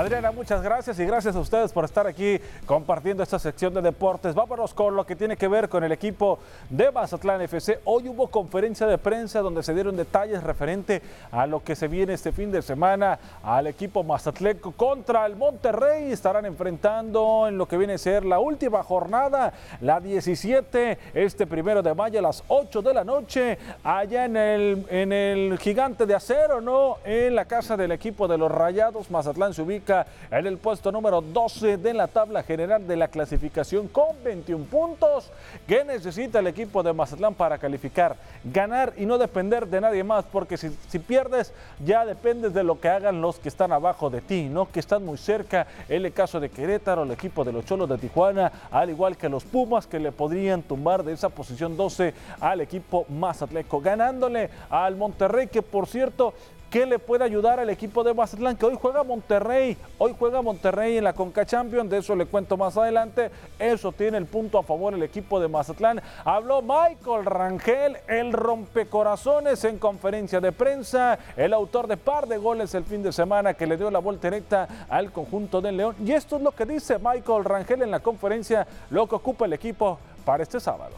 Adriana, 0.00 0.32
muchas 0.32 0.62
gracias 0.62 0.98
y 0.98 1.04
gracias 1.04 1.36
a 1.36 1.40
ustedes 1.40 1.74
por 1.74 1.84
estar 1.84 2.06
aquí 2.06 2.40
compartiendo 2.64 3.22
esta 3.22 3.38
sección 3.38 3.74
de 3.74 3.82
deportes. 3.82 4.34
Vámonos 4.34 4.72
con 4.72 4.96
lo 4.96 5.04
que 5.04 5.14
tiene 5.14 5.36
que 5.36 5.46
ver 5.46 5.68
con 5.68 5.84
el 5.84 5.92
equipo 5.92 6.38
de 6.70 6.90
Mazatlán 6.90 7.42
FC. 7.42 7.80
Hoy 7.84 8.08
hubo 8.08 8.28
conferencia 8.28 8.86
de 8.86 8.96
prensa 8.96 9.40
donde 9.40 9.62
se 9.62 9.74
dieron 9.74 9.98
detalles 9.98 10.42
referente 10.42 11.02
a 11.30 11.46
lo 11.46 11.62
que 11.62 11.76
se 11.76 11.86
viene 11.86 12.14
este 12.14 12.32
fin 12.32 12.50
de 12.50 12.62
semana 12.62 13.18
al 13.42 13.66
equipo 13.66 14.02
mazatleco 14.02 14.72
contra 14.72 15.26
el 15.26 15.36
Monterrey. 15.36 16.10
Estarán 16.10 16.46
enfrentando 16.46 17.44
en 17.46 17.58
lo 17.58 17.68
que 17.68 17.76
viene 17.76 17.92
a 17.92 17.98
ser 17.98 18.24
la 18.24 18.38
última 18.38 18.82
jornada, 18.82 19.52
la 19.82 20.00
17, 20.00 20.96
este 21.12 21.46
primero 21.46 21.82
de 21.82 21.92
mayo 21.92 22.20
a 22.20 22.22
las 22.22 22.42
8 22.48 22.80
de 22.80 22.94
la 22.94 23.04
noche, 23.04 23.58
allá 23.84 24.24
en 24.24 24.38
el, 24.38 24.86
en 24.88 25.12
el 25.12 25.58
gigante 25.58 26.06
de 26.06 26.14
acero, 26.14 26.62
¿no? 26.62 26.96
En 27.04 27.34
la 27.34 27.44
casa 27.44 27.76
del 27.76 27.92
equipo 27.92 28.26
de 28.26 28.38
los 28.38 28.50
Rayados. 28.50 29.10
Mazatlán 29.10 29.52
se 29.52 29.60
ubica 29.60 29.89
en 30.30 30.46
el 30.46 30.58
puesto 30.58 30.92
número 30.92 31.20
12 31.20 31.76
de 31.76 31.94
la 31.94 32.06
tabla 32.06 32.42
general 32.42 32.86
de 32.86 32.96
la 32.96 33.08
clasificación 33.08 33.88
con 33.88 34.22
21 34.24 34.64
puntos. 34.64 35.30
¿Qué 35.66 35.84
necesita 35.84 36.38
el 36.38 36.46
equipo 36.46 36.82
de 36.82 36.92
Mazatlán 36.92 37.34
para 37.34 37.58
calificar? 37.58 38.16
Ganar 38.44 38.92
y 38.96 39.06
no 39.06 39.18
depender 39.18 39.66
de 39.66 39.80
nadie 39.80 40.04
más, 40.04 40.24
porque 40.24 40.56
si, 40.56 40.70
si 40.88 40.98
pierdes 40.98 41.52
ya 41.84 42.04
dependes 42.04 42.54
de 42.54 42.64
lo 42.64 42.80
que 42.80 42.88
hagan 42.88 43.20
los 43.20 43.38
que 43.38 43.48
están 43.48 43.72
abajo 43.72 44.10
de 44.10 44.20
ti, 44.20 44.48
¿no? 44.50 44.70
Que 44.70 44.80
están 44.80 45.04
muy 45.04 45.18
cerca. 45.18 45.66
El 45.88 46.10
caso 46.12 46.40
de 46.40 46.48
Querétaro, 46.48 47.02
el 47.02 47.10
equipo 47.10 47.44
de 47.44 47.52
los 47.52 47.64
Cholos 47.64 47.88
de 47.88 47.98
Tijuana, 47.98 48.50
al 48.70 48.90
igual 48.90 49.16
que 49.16 49.28
los 49.28 49.44
Pumas 49.44 49.86
que 49.86 49.98
le 49.98 50.12
podrían 50.12 50.62
tumbar 50.62 51.02
de 51.02 51.12
esa 51.12 51.28
posición 51.28 51.76
12 51.76 52.14
al 52.40 52.60
equipo 52.60 53.06
Mazatleco, 53.08 53.80
ganándole 53.80 54.50
al 54.68 54.96
Monterrey, 54.96 55.48
que 55.48 55.62
por 55.62 55.86
cierto 55.86 56.34
¿Qué 56.70 56.86
le 56.86 57.00
puede 57.00 57.24
ayudar 57.24 57.58
al 57.58 57.68
equipo 57.68 58.04
de 58.04 58.14
Mazatlán? 58.14 58.56
Que 58.56 58.64
hoy 58.64 58.78
juega 58.80 59.02
Monterrey. 59.02 59.76
Hoy 59.98 60.14
juega 60.16 60.40
Monterrey 60.40 60.98
en 60.98 61.02
la 61.02 61.12
Conca 61.12 61.44
Champions. 61.44 61.90
De 61.90 61.98
eso 61.98 62.14
le 62.14 62.26
cuento 62.26 62.56
más 62.56 62.76
adelante. 62.76 63.28
Eso 63.58 63.90
tiene 63.90 64.18
el 64.18 64.26
punto 64.26 64.56
a 64.56 64.62
favor 64.62 64.94
el 64.94 65.02
equipo 65.02 65.40
de 65.40 65.48
Mazatlán. 65.48 66.00
Habló 66.24 66.62
Michael 66.62 67.24
Rangel, 67.24 67.96
el 68.06 68.32
rompecorazones 68.32 69.64
en 69.64 69.78
conferencia 69.78 70.40
de 70.40 70.52
prensa. 70.52 71.18
El 71.36 71.54
autor 71.54 71.88
de 71.88 71.96
par 71.96 72.28
de 72.28 72.38
goles 72.38 72.72
el 72.76 72.84
fin 72.84 73.02
de 73.02 73.10
semana 73.10 73.54
que 73.54 73.66
le 73.66 73.76
dio 73.76 73.90
la 73.90 73.98
vuelta 73.98 74.30
directa 74.30 74.86
al 74.88 75.10
conjunto 75.10 75.60
del 75.60 75.76
León. 75.76 75.96
Y 76.06 76.12
esto 76.12 76.36
es 76.36 76.42
lo 76.42 76.52
que 76.52 76.66
dice 76.66 77.00
Michael 77.00 77.46
Rangel 77.46 77.82
en 77.82 77.90
la 77.90 77.98
conferencia, 77.98 78.64
lo 78.90 79.08
que 79.08 79.16
ocupa 79.16 79.44
el 79.46 79.54
equipo 79.54 79.98
para 80.24 80.44
este 80.44 80.60
sábado. 80.60 80.94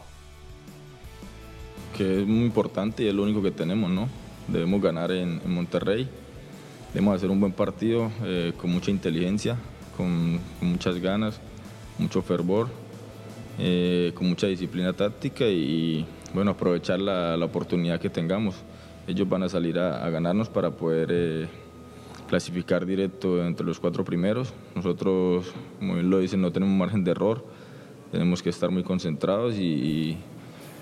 Que 1.97 2.21
es 2.21 2.27
muy 2.27 2.45
importante 2.45 3.01
y 3.01 3.07
es 3.07 3.13
lo 3.15 3.23
único 3.23 3.41
que 3.41 3.49
tenemos, 3.49 3.89
¿no? 3.89 4.22
Debemos 4.47 4.81
ganar 4.81 5.11
en, 5.11 5.41
Monterrey, 5.45 6.07
debemos 6.93 7.15
hacer 7.15 7.29
un 7.29 7.39
buen 7.39 7.51
partido 7.51 8.11
eh, 8.23 8.53
con 8.57 8.71
mucha 8.71 8.91
inteligencia, 8.91 9.57
con, 9.97 10.39
muchas 10.61 10.99
ganas, 10.99 11.39
mucho 11.97 12.21
fervor, 12.21 12.67
eh, 13.59 14.11
con 14.15 14.27
mucha 14.27 14.47
disciplina 14.47 14.93
táctica 14.93 15.45
y, 15.45 16.05
bueno, 16.33 16.51
aprovechar 16.51 16.99
la, 16.99 17.35
oportunidad 17.43 17.99
que 17.99 18.09
tengamos. 18.09 18.55
Ellos 19.07 19.27
van 19.27 19.43
a 19.43 19.49
salir 19.49 19.77
a, 19.79 20.09
ganarnos 20.09 20.49
para 20.49 20.71
poder 20.71 21.09
eh, 21.11 21.47
clasificar 22.27 22.85
directo 22.85 23.45
entre 23.45 23.65
los 23.65 23.79
cuatro 23.79 24.03
primeros. 24.03 24.53
Nosotros, 24.75 25.53
como 25.79 25.95
bien 25.95 26.09
lo 26.09 26.19
dicen, 26.19 26.41
no 26.41 26.51
tenemos 26.51 26.75
margen 26.75 27.03
de 27.03 27.11
error, 27.11 27.45
tenemos 28.11 28.41
que 28.41 28.49
estar 28.49 28.69
muy 28.71 28.83
concentrados 28.83 29.55
y 29.55 30.17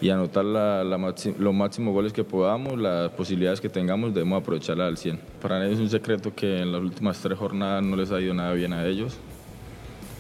anotar 0.10 0.44
la, 0.44 0.84
los 0.84 1.54
máximos 1.54 1.94
goles 1.94 2.12
que 2.12 2.24
podamos, 2.24 2.78
las 2.78 3.12
posibilidades 3.12 3.62
que 3.62 3.70
tengamos, 3.70 4.14
debemos 4.14 4.42
aprovecharla 4.42 4.88
al 4.88 4.98
100. 4.98 5.20
Para 5.42 5.64
ellos 5.64 5.76
es 5.76 5.80
un 5.80 5.90
secreto 5.90 6.34
que 6.34 6.60
en 6.60 6.72
las 6.72 6.82
últimas 6.82 7.20
tres 7.20 7.38
jornadas 7.38 7.84
no 7.84 7.96
les 7.96 8.12
ha 8.12 8.20
ido 8.20 8.34
nada 8.34 8.54
bien 8.54 8.74
a 8.74 8.86
ellos. 8.86 9.18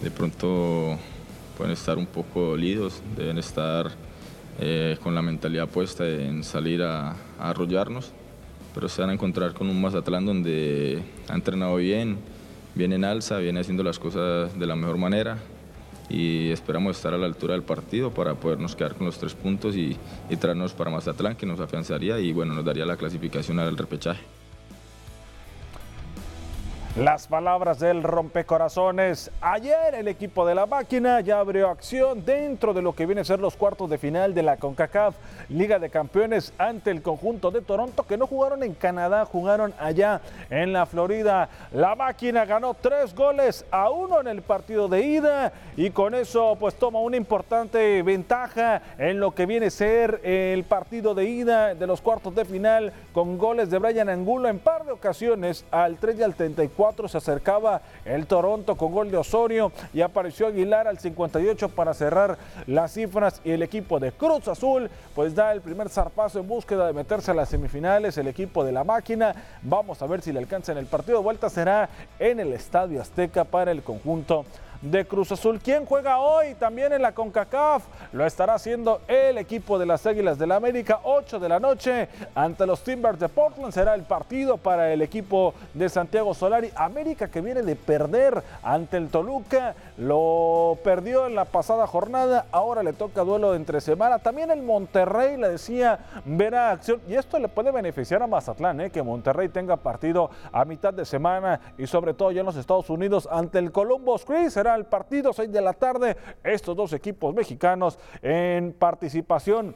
De 0.03 0.11
pronto 0.11 0.97
pueden 1.57 1.73
estar 1.73 1.97
un 1.97 2.05
poco 2.05 2.41
dolidos, 2.41 3.01
deben 3.17 3.39
estar 3.39 3.91
eh, 4.59 4.97
con 5.01 5.15
la 5.15 5.23
mentalidad 5.23 5.67
puesta 5.67 6.07
en 6.07 6.43
salir 6.43 6.83
a 6.83 7.15
arrollarnos, 7.39 8.11
pero 8.75 8.87
se 8.87 9.01
van 9.01 9.09
a 9.09 9.13
encontrar 9.13 9.53
con 9.53 9.67
un 9.67 9.81
Mazatlán 9.81 10.25
donde 10.25 11.01
ha 11.27 11.33
entrenado 11.33 11.77
bien, 11.77 12.17
viene 12.75 12.95
en 12.95 13.05
alza, 13.05 13.39
viene 13.39 13.59
haciendo 13.59 13.81
las 13.83 13.97
cosas 13.97 14.57
de 14.59 14.67
la 14.67 14.75
mejor 14.75 14.97
manera 14.97 15.39
y 16.11 16.51
esperamos 16.51 16.97
estar 16.97 17.13
a 17.13 17.17
la 17.17 17.25
altura 17.25 17.53
del 17.53 17.63
partido 17.63 18.11
para 18.11 18.35
podernos 18.35 18.75
quedar 18.75 18.95
con 18.95 19.05
los 19.05 19.17
tres 19.17 19.33
puntos 19.33 19.75
y, 19.75 19.95
y 20.29 20.35
traernos 20.35 20.73
para 20.73 20.91
Mazatlán, 20.91 21.35
que 21.35 21.45
nos 21.45 21.59
afianzaría 21.59 22.19
y 22.19 22.33
bueno, 22.33 22.53
nos 22.53 22.65
daría 22.65 22.85
la 22.85 22.97
clasificación 22.97 23.59
al 23.59 23.77
repechaje. 23.77 24.40
Las 26.97 27.25
palabras 27.27 27.79
del 27.79 28.03
rompecorazones. 28.03 29.31
Ayer 29.39 29.95
el 29.95 30.09
equipo 30.09 30.45
de 30.45 30.55
la 30.55 30.65
máquina 30.65 31.21
ya 31.21 31.39
abrió 31.39 31.69
acción 31.69 32.25
dentro 32.25 32.73
de 32.73 32.81
lo 32.81 32.93
que 32.93 33.05
viene 33.05 33.21
a 33.21 33.23
ser 33.23 33.39
los 33.39 33.55
cuartos 33.55 33.89
de 33.89 33.97
final 33.97 34.33
de 34.33 34.43
la 34.43 34.57
CONCACAF 34.57 35.15
Liga 35.47 35.79
de 35.79 35.89
Campeones 35.89 36.51
ante 36.57 36.91
el 36.91 37.01
conjunto 37.01 37.49
de 37.49 37.61
Toronto 37.61 38.03
que 38.03 38.17
no 38.17 38.27
jugaron 38.27 38.61
en 38.61 38.73
Canadá, 38.73 39.23
jugaron 39.23 39.73
allá 39.79 40.19
en 40.49 40.73
la 40.73 40.85
Florida. 40.85 41.47
La 41.71 41.95
máquina 41.95 42.43
ganó 42.43 42.73
tres 42.73 43.15
goles 43.15 43.63
a 43.71 43.89
uno 43.89 44.19
en 44.19 44.27
el 44.27 44.41
partido 44.41 44.89
de 44.89 45.01
ida 45.01 45.53
y 45.77 45.91
con 45.91 46.13
eso 46.13 46.57
pues 46.59 46.75
toma 46.75 46.99
una 46.99 47.15
importante 47.15 48.03
ventaja 48.03 48.81
en 48.97 49.17
lo 49.17 49.31
que 49.31 49.45
viene 49.45 49.67
a 49.67 49.71
ser 49.71 50.19
el 50.25 50.65
partido 50.65 51.15
de 51.15 51.23
ida 51.23 51.73
de 51.73 51.87
los 51.87 52.01
cuartos 52.01 52.35
de 52.35 52.43
final 52.43 52.91
con 53.13 53.37
goles 53.37 53.69
de 53.69 53.79
Brian 53.79 54.09
Angulo 54.09 54.49
en 54.49 54.59
par 54.59 54.83
de 54.83 54.91
ocasiones 54.91 55.63
al 55.71 55.95
3 55.95 56.19
y 56.19 56.23
al 56.23 56.35
34 56.35 56.80
se 57.07 57.17
acercaba 57.17 57.81
el 58.05 58.25
Toronto 58.25 58.75
con 58.75 58.91
gol 58.91 59.11
de 59.11 59.17
Osorio 59.17 59.71
y 59.93 60.01
apareció 60.01 60.47
Aguilar 60.47 60.87
al 60.87 60.97
58 60.97 61.69
para 61.69 61.93
cerrar 61.93 62.37
las 62.65 62.93
cifras. 62.93 63.39
Y 63.43 63.51
el 63.51 63.61
equipo 63.61 63.99
de 63.99 64.11
Cruz 64.11 64.47
Azul 64.47 64.89
pues 65.13 65.35
da 65.35 65.51
el 65.51 65.61
primer 65.61 65.89
zarpazo 65.89 66.39
en 66.39 66.47
búsqueda 66.47 66.87
de 66.87 66.93
meterse 66.93 67.31
a 67.31 67.33
las 67.35 67.49
semifinales, 67.49 68.17
el 68.17 68.27
equipo 68.27 68.63
de 68.63 68.71
la 68.71 68.83
máquina, 68.83 69.35
vamos 69.61 70.01
a 70.01 70.07
ver 70.07 70.21
si 70.21 70.31
le 70.31 70.39
alcanza 70.39 70.71
en 70.71 70.79
el 70.79 70.87
partido. 70.87 71.19
De 71.19 71.23
vuelta, 71.23 71.49
será 71.49 71.89
en 72.17 72.39
el 72.39 72.51
Estadio 72.53 72.99
Azteca 72.99 73.43
para 73.43 73.71
el 73.71 73.83
conjunto 73.83 74.45
de 74.81 75.05
Cruz 75.05 75.31
Azul. 75.31 75.59
¿Quién 75.59 75.85
juega 75.85 76.19
hoy 76.19 76.53
también 76.55 76.93
en 76.93 77.01
la 77.01 77.13
CONCACAF? 77.13 77.83
Lo 78.13 78.25
estará 78.25 78.53
haciendo 78.53 79.01
el 79.07 79.37
equipo 79.37 79.79
de 79.79 79.85
las 79.85 80.05
Águilas 80.05 80.37
del 80.37 80.51
la 80.51 80.57
América, 80.57 80.99
8 81.03 81.39
de 81.39 81.47
la 81.47 81.61
noche 81.61 82.09
ante 82.35 82.65
los 82.65 82.83
Timbers 82.83 83.17
de 83.17 83.29
Portland. 83.29 83.71
Será 83.71 83.95
el 83.95 84.03
partido 84.03 84.57
para 84.57 84.91
el 84.91 85.01
equipo 85.01 85.53
de 85.73 85.87
Santiago 85.87 86.33
Solari. 86.33 86.69
América 86.75 87.29
que 87.29 87.39
viene 87.39 87.61
de 87.61 87.77
perder 87.77 88.43
ante 88.61 88.97
el 88.97 89.07
Toluca, 89.07 89.75
lo 89.97 90.77
perdió 90.83 91.25
en 91.27 91.35
la 91.35 91.45
pasada 91.45 91.87
jornada, 91.87 92.47
ahora 92.51 92.83
le 92.83 92.91
toca 92.91 93.21
duelo 93.21 93.55
entre 93.55 93.79
semana. 93.79 94.19
También 94.19 94.51
el 94.51 94.61
Monterrey, 94.61 95.37
le 95.37 95.51
decía, 95.51 95.99
verá 96.25 96.71
acción 96.71 96.99
y 97.07 97.15
esto 97.15 97.39
le 97.39 97.47
puede 97.47 97.71
beneficiar 97.71 98.21
a 98.21 98.27
Mazatlán, 98.27 98.81
¿eh? 98.81 98.89
que 98.89 99.01
Monterrey 99.01 99.47
tenga 99.47 99.77
partido 99.77 100.29
a 100.51 100.65
mitad 100.65 100.93
de 100.93 101.05
semana 101.05 101.61
y 101.77 101.87
sobre 101.87 102.13
todo 102.13 102.31
ya 102.33 102.41
en 102.41 102.45
los 102.45 102.57
Estados 102.57 102.89
Unidos 102.89 103.25
ante 103.31 103.57
el 103.57 103.71
Columbus 103.71 104.25
Crew. 104.25 104.49
Será 104.49 104.70
el 104.75 104.85
partido, 104.85 105.33
6 105.33 105.51
de 105.51 105.61
la 105.61 105.73
tarde, 105.73 106.17
estos 106.43 106.75
dos 106.75 106.93
equipos 106.93 107.33
mexicanos 107.33 107.97
en 108.21 108.73
participación 108.73 109.75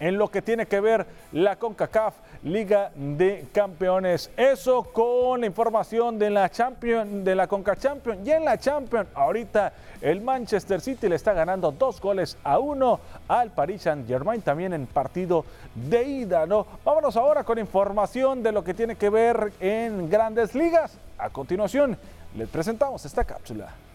en 0.00 0.18
lo 0.18 0.28
que 0.28 0.42
tiene 0.42 0.66
que 0.66 0.80
ver 0.80 1.06
la 1.32 1.56
CONCACAF 1.56 2.14
Liga 2.44 2.92
de 2.94 3.46
Campeones. 3.52 4.30
Eso 4.36 4.84
con 4.84 5.40
la 5.40 5.46
información 5.46 6.18
de 6.18 6.30
la 6.30 6.48
Champion, 6.48 7.24
de 7.24 7.34
la 7.34 7.48
CONCA 7.48 7.76
Champion 7.76 8.24
y 8.24 8.30
en 8.30 8.44
la 8.44 8.58
Champion. 8.58 9.08
Ahorita 9.14 9.72
el 10.00 10.20
Manchester 10.20 10.80
City 10.80 11.08
le 11.08 11.16
está 11.16 11.32
ganando 11.32 11.72
dos 11.72 12.00
goles 12.00 12.38
a 12.44 12.58
uno 12.58 13.00
al 13.26 13.50
Paris 13.50 13.82
Saint 13.82 14.06
Germain 14.06 14.40
también 14.40 14.72
en 14.72 14.86
partido 14.86 15.44
de 15.74 16.04
ida, 16.04 16.46
¿no? 16.46 16.66
Vámonos 16.84 17.16
ahora 17.16 17.42
con 17.42 17.58
información 17.58 18.42
de 18.42 18.52
lo 18.52 18.62
que 18.62 18.74
tiene 18.74 18.94
que 18.96 19.10
ver 19.10 19.52
en 19.60 20.08
Grandes 20.08 20.54
Ligas. 20.54 20.96
A 21.18 21.30
continuación 21.30 21.98
les 22.36 22.48
presentamos 22.48 23.04
esta 23.04 23.24
cápsula. 23.24 23.87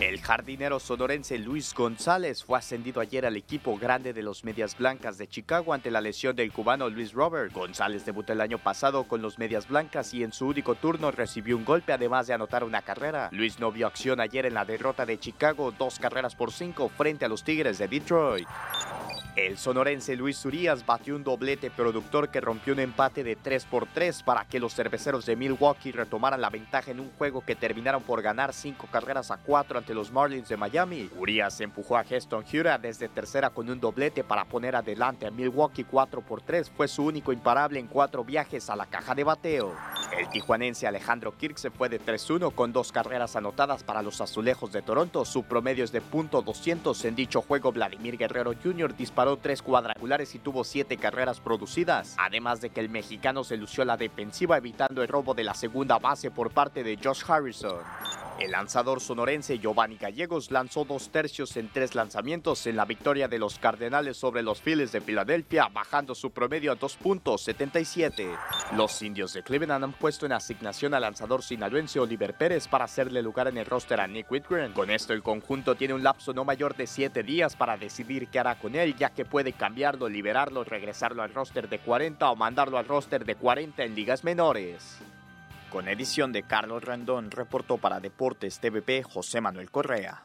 El 0.00 0.20
jardinero 0.20 0.80
sonorense 0.80 1.38
Luis 1.38 1.72
González 1.72 2.42
fue 2.42 2.58
ascendido 2.58 3.00
ayer 3.00 3.24
al 3.24 3.36
equipo 3.36 3.78
grande 3.78 4.12
de 4.12 4.24
los 4.24 4.42
Medias 4.42 4.76
Blancas 4.76 5.18
de 5.18 5.28
Chicago 5.28 5.72
ante 5.72 5.92
la 5.92 6.00
lesión 6.00 6.34
del 6.34 6.50
cubano 6.52 6.90
Luis 6.90 7.12
Robert. 7.12 7.52
González 7.52 8.04
debutó 8.04 8.32
el 8.32 8.40
año 8.40 8.58
pasado 8.58 9.04
con 9.04 9.22
los 9.22 9.38
Medias 9.38 9.68
Blancas 9.68 10.12
y 10.12 10.24
en 10.24 10.32
su 10.32 10.48
único 10.48 10.74
turno 10.74 11.12
recibió 11.12 11.56
un 11.56 11.64
golpe 11.64 11.92
además 11.92 12.26
de 12.26 12.34
anotar 12.34 12.64
una 12.64 12.82
carrera. 12.82 13.28
Luis 13.30 13.60
no 13.60 13.70
vio 13.70 13.86
acción 13.86 14.20
ayer 14.20 14.46
en 14.46 14.54
la 14.54 14.64
derrota 14.64 15.06
de 15.06 15.20
Chicago, 15.20 15.70
dos 15.70 16.00
carreras 16.00 16.34
por 16.34 16.50
cinco 16.50 16.88
frente 16.88 17.24
a 17.24 17.28
los 17.28 17.44
Tigres 17.44 17.78
de 17.78 17.86
Detroit. 17.86 18.48
El 19.36 19.58
sonorense 19.58 20.14
Luis 20.14 20.44
Urias 20.44 20.86
batió 20.86 21.16
un 21.16 21.24
doblete 21.24 21.68
productor 21.68 22.28
que 22.28 22.40
rompió 22.40 22.72
un 22.72 22.78
empate 22.78 23.24
de 23.24 23.34
3 23.34 23.64
por 23.64 23.86
3 23.86 24.22
para 24.22 24.44
que 24.44 24.60
los 24.60 24.76
cerveceros 24.76 25.26
de 25.26 25.34
Milwaukee 25.34 25.90
retomaran 25.90 26.40
la 26.40 26.50
ventaja 26.50 26.92
en 26.92 27.00
un 27.00 27.10
juego 27.18 27.44
que 27.44 27.56
terminaron 27.56 28.04
por 28.04 28.22
ganar 28.22 28.52
5 28.52 28.86
carreras 28.92 29.32
a 29.32 29.38
4 29.38 29.78
ante 29.78 29.92
los 29.92 30.12
Marlins 30.12 30.48
de 30.48 30.56
Miami. 30.56 31.10
Urias 31.18 31.60
empujó 31.60 31.96
a 31.96 32.04
Heston 32.08 32.44
Hura 32.52 32.78
desde 32.78 33.08
tercera 33.08 33.50
con 33.50 33.68
un 33.68 33.80
doblete 33.80 34.22
para 34.22 34.44
poner 34.44 34.76
adelante 34.76 35.26
a 35.26 35.32
Milwaukee 35.32 35.82
4 35.82 36.20
por 36.20 36.40
3. 36.40 36.70
Fue 36.70 36.86
su 36.86 37.04
único 37.04 37.32
imparable 37.32 37.80
en 37.80 37.88
cuatro 37.88 38.22
viajes 38.22 38.70
a 38.70 38.76
la 38.76 38.86
caja 38.86 39.16
de 39.16 39.24
bateo. 39.24 39.74
El 40.16 40.28
tijuanense 40.28 40.86
Alejandro 40.86 41.36
Kirk 41.36 41.58
se 41.58 41.72
fue 41.72 41.88
de 41.88 42.00
3-1 42.00 42.54
con 42.54 42.72
dos 42.72 42.92
carreras 42.92 43.34
anotadas 43.34 43.82
para 43.82 44.00
los 44.00 44.20
azulejos 44.20 44.70
de 44.70 44.82
Toronto. 44.82 45.24
Su 45.24 45.42
promedio 45.42 45.82
es 45.82 45.90
de 45.90 46.00
punto 46.00 46.44
.200 46.44 47.04
en 47.04 47.16
dicho 47.16 47.42
juego. 47.42 47.72
Vladimir 47.72 48.16
Guerrero 48.16 48.52
Jr. 48.62 48.94
disparó 48.94 49.23
tres 49.40 49.62
cuadrangulares 49.62 50.34
y 50.34 50.38
tuvo 50.38 50.64
siete 50.64 50.96
carreras 50.96 51.40
producidas, 51.40 52.14
además 52.18 52.60
de 52.60 52.70
que 52.70 52.80
el 52.80 52.88
mexicano 52.88 53.42
se 53.44 53.56
lució 53.56 53.84
la 53.84 53.96
defensiva 53.96 54.58
evitando 54.58 55.02
el 55.02 55.08
robo 55.08 55.34
de 55.34 55.44
la 55.44 55.54
segunda 55.54 55.98
base 55.98 56.30
por 56.30 56.50
parte 56.50 56.84
de 56.84 56.98
Josh 57.02 57.22
Harrison. 57.26 57.80
El 58.40 58.50
lanzador 58.50 59.00
sonorense 59.00 59.60
Giovanni 59.60 59.96
Gallegos 59.96 60.50
lanzó 60.50 60.84
dos 60.84 61.10
tercios 61.10 61.56
en 61.56 61.68
tres 61.68 61.94
lanzamientos 61.94 62.66
en 62.66 62.74
la 62.74 62.84
victoria 62.84 63.28
de 63.28 63.38
los 63.38 63.60
Cardenales 63.60 64.16
sobre 64.16 64.42
los 64.42 64.60
Phillies 64.60 64.90
de 64.90 65.00
Filadelfia, 65.00 65.68
bajando 65.72 66.16
su 66.16 66.32
promedio 66.32 66.72
a 66.72 66.76
2.77. 66.76 68.36
Los 68.76 69.00
indios 69.02 69.34
de 69.34 69.44
Cleveland 69.44 69.84
han 69.84 69.92
puesto 69.92 70.26
en 70.26 70.32
asignación 70.32 70.94
al 70.94 71.02
lanzador 71.02 71.44
sinaloense 71.44 72.00
Oliver 72.00 72.36
Pérez 72.36 72.66
para 72.66 72.86
hacerle 72.86 73.22
lugar 73.22 73.46
en 73.46 73.56
el 73.56 73.66
roster 73.66 74.00
a 74.00 74.08
Nick 74.08 74.30
Whitgren. 74.30 74.72
Con 74.72 74.90
esto, 74.90 75.12
el 75.12 75.22
conjunto 75.22 75.76
tiene 75.76 75.94
un 75.94 76.02
lapso 76.02 76.32
no 76.32 76.44
mayor 76.44 76.74
de 76.74 76.88
siete 76.88 77.22
días 77.22 77.54
para 77.54 77.76
decidir 77.76 78.26
qué 78.28 78.40
hará 78.40 78.58
con 78.58 78.74
él, 78.74 78.96
ya 78.96 79.10
que 79.10 79.24
puede 79.24 79.52
cambiarlo, 79.52 80.08
liberarlo, 80.08 80.64
regresarlo 80.64 81.22
al 81.22 81.32
roster 81.32 81.68
de 81.68 81.78
40 81.78 82.28
o 82.28 82.34
mandarlo 82.34 82.78
al 82.78 82.88
roster 82.88 83.24
de 83.24 83.36
40 83.36 83.84
en 83.84 83.94
ligas 83.94 84.24
menores. 84.24 84.98
Con 85.74 85.88
edición 85.88 86.30
de 86.30 86.44
Carlos 86.44 86.84
Rendón, 86.84 87.32
reportó 87.32 87.78
para 87.78 87.98
Deportes 87.98 88.60
TVP 88.60 89.02
José 89.02 89.40
Manuel 89.40 89.72
Correa. 89.72 90.22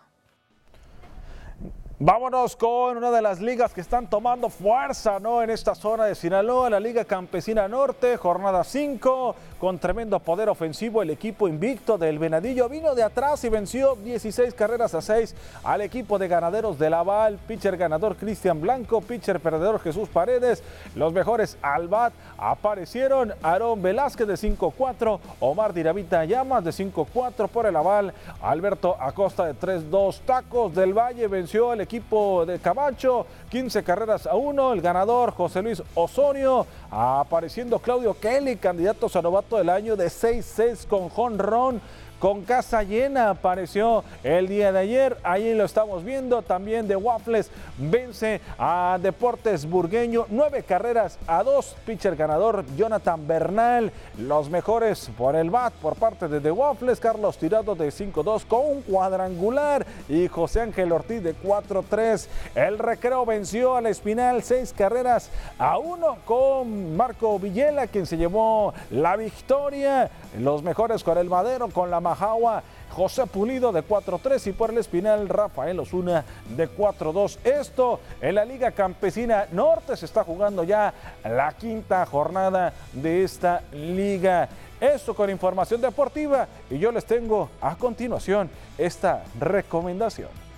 Vámonos 1.98 2.56
con 2.56 2.98
una 2.98 3.10
de 3.10 3.24
las 3.24 3.42
ligas 3.42 3.74
que 3.74 3.82
están 3.82 4.12
tomando 4.12 4.52
fuerza 4.52 5.20
¿no? 5.20 5.42
en 5.42 5.50
esta 5.50 5.74
zona 5.74 6.06
de 6.06 6.14
Sinaloa, 6.14 6.70
la 6.70 6.80
Liga 6.80 7.04
Campesina 7.04 7.68
Norte, 7.68 8.16
jornada 8.16 8.64
5, 8.64 9.36
con 9.60 9.78
tremendo 9.78 10.20
poder 10.20 10.50
ofensivo. 10.50 11.02
El 11.02 11.10
equipo 11.10 11.48
invicto 11.48 11.98
del 11.98 12.18
Venadillo 12.18 12.70
vino 12.70 12.96
de 12.96 13.04
atrás 13.04 13.44
y 13.44 13.50
venció 13.50 13.96
16 13.96 14.54
carreras 14.54 14.96
a 14.96 15.02
6 15.02 15.36
al 15.64 15.82
equipo 15.82 16.18
de 16.18 16.28
ganaderos 16.28 16.80
de 16.80 16.90
Laval. 16.90 17.38
Pitcher 17.48 17.78
ganador 17.78 18.16
Cristian 18.16 18.62
Blanco, 18.62 19.02
pitcher 19.02 19.40
perdedor 19.40 19.80
Jesús 19.82 20.08
Paredes. 20.10 20.64
Los 20.96 21.14
mejores 21.14 21.58
al 21.62 21.88
bat 21.88 22.14
aparecieron 22.38 23.34
Aarón 23.44 23.82
Velázquez 23.82 24.28
de 24.28 24.36
5-4, 24.36 25.20
Omar 25.42 25.74
Diravita 25.74 26.24
Llamas 26.24 26.64
de 26.64 26.72
5-4 26.72 27.50
por 27.50 27.66
el 27.66 27.76
Aval, 27.76 28.14
Alberto 28.42 28.96
Acosta 29.00 29.46
de 29.46 29.56
3-2, 29.56 30.22
Tacos 30.26 30.74
del 30.74 30.94
Valle 30.94 31.28
venció 31.28 31.74
el 31.74 31.82
equipo 31.82 32.46
de 32.46 32.60
Camacho, 32.60 33.26
15 33.50 33.84
carreras 33.84 34.26
a 34.26 34.36
1, 34.36 34.74
el 34.74 34.82
ganador 34.82 35.32
José 35.32 35.62
Luis 35.62 35.84
Osorio, 35.96 36.66
apareciendo 36.90 37.80
Claudio 37.80 38.18
Kelly, 38.18 38.56
candidato 38.56 39.08
a 39.14 39.22
novato 39.22 39.49
del 39.58 39.70
año 39.70 39.96
de 39.96 40.08
6-6 40.08 40.86
con 40.88 41.10
jonrón 41.10 41.82
con 42.20 42.44
casa 42.44 42.84
llena 42.84 43.30
apareció 43.30 44.04
el 44.24 44.48
día 44.48 44.72
de 44.72 44.80
ayer. 44.80 45.18
Ahí 45.24 45.54
lo 45.56 45.64
estamos 45.64 46.04
viendo. 46.04 46.42
También 46.42 46.88
de 46.88 46.96
Waffles 46.96 47.50
vence 47.78 48.42
a 48.58 49.00
Deportes 49.02 49.70
Burgueño. 49.70 50.26
Nueve 50.30 50.64
carreras 50.64 51.18
a 51.28 51.44
dos. 51.44 51.76
Pitcher 51.86 52.16
ganador 52.16 52.66
Jonathan 52.76 53.26
Bernal. 53.26 53.92
Los 54.18 54.50
mejores 54.50 55.10
por 55.18 55.36
el 55.36 55.50
BAT 55.50 55.74
por 55.76 55.96
parte 55.96 56.28
de 56.28 56.42
The 56.42 56.52
Waffles. 56.52 57.00
Carlos 57.00 57.38
Tirado 57.38 57.76
de 57.76 57.88
5-2 57.88 58.46
con 58.46 58.66
un 58.66 58.82
cuadrangular. 58.82 59.86
Y 60.10 60.28
José 60.28 60.62
Ángel 60.62 60.92
Ortiz 60.92 61.24
de 61.24 61.36
4-3. 61.36 62.28
El 62.56 62.80
recreo 62.80 63.26
venció 63.26 63.78
al 63.78 63.86
Espinal. 63.86 64.44
Seis 64.44 64.74
carreras 64.76 65.30
a 65.58 65.78
uno 65.78 66.18
con 66.26 66.98
Marco 66.98 67.40
Villela, 67.40 67.88
quien 67.88 68.06
se 68.06 68.18
llevó 68.18 68.74
la 68.92 69.16
victoria. 69.16 70.10
Los 70.38 70.64
mejores 70.64 71.04
con 71.04 71.18
el 71.18 71.30
Madero, 71.30 71.70
con 71.70 71.90
la 71.90 72.00
José 72.16 73.26
Pulido 73.28 73.72
de 73.72 73.84
4-3 73.84 74.48
y 74.48 74.52
por 74.52 74.72
el 74.72 74.80
Espinal 74.80 75.30
Rafael 75.30 75.80
Osuna 75.80 76.24
de 76.56 76.70
4-2. 76.70 77.38
Esto 77.44 78.00
en 78.22 78.36
la 78.36 78.46
Liga 78.46 78.72
Campesina 78.72 79.46
Norte 79.52 79.96
se 79.96 80.06
está 80.06 80.24
jugando 80.24 80.64
ya 80.64 80.94
la 81.24 81.54
quinta 81.54 82.06
jornada 82.06 82.74
de 82.94 83.24
esta 83.24 83.62
liga. 83.72 84.50
Esto 84.80 85.14
con 85.14 85.30
información 85.30 85.82
deportiva 85.82 86.48
y 86.70 86.80
yo 86.80 86.92
les 86.92 87.06
tengo 87.06 87.50
a 87.62 87.76
continuación 87.76 88.50
esta 88.78 89.24
recomendación. 89.40 90.49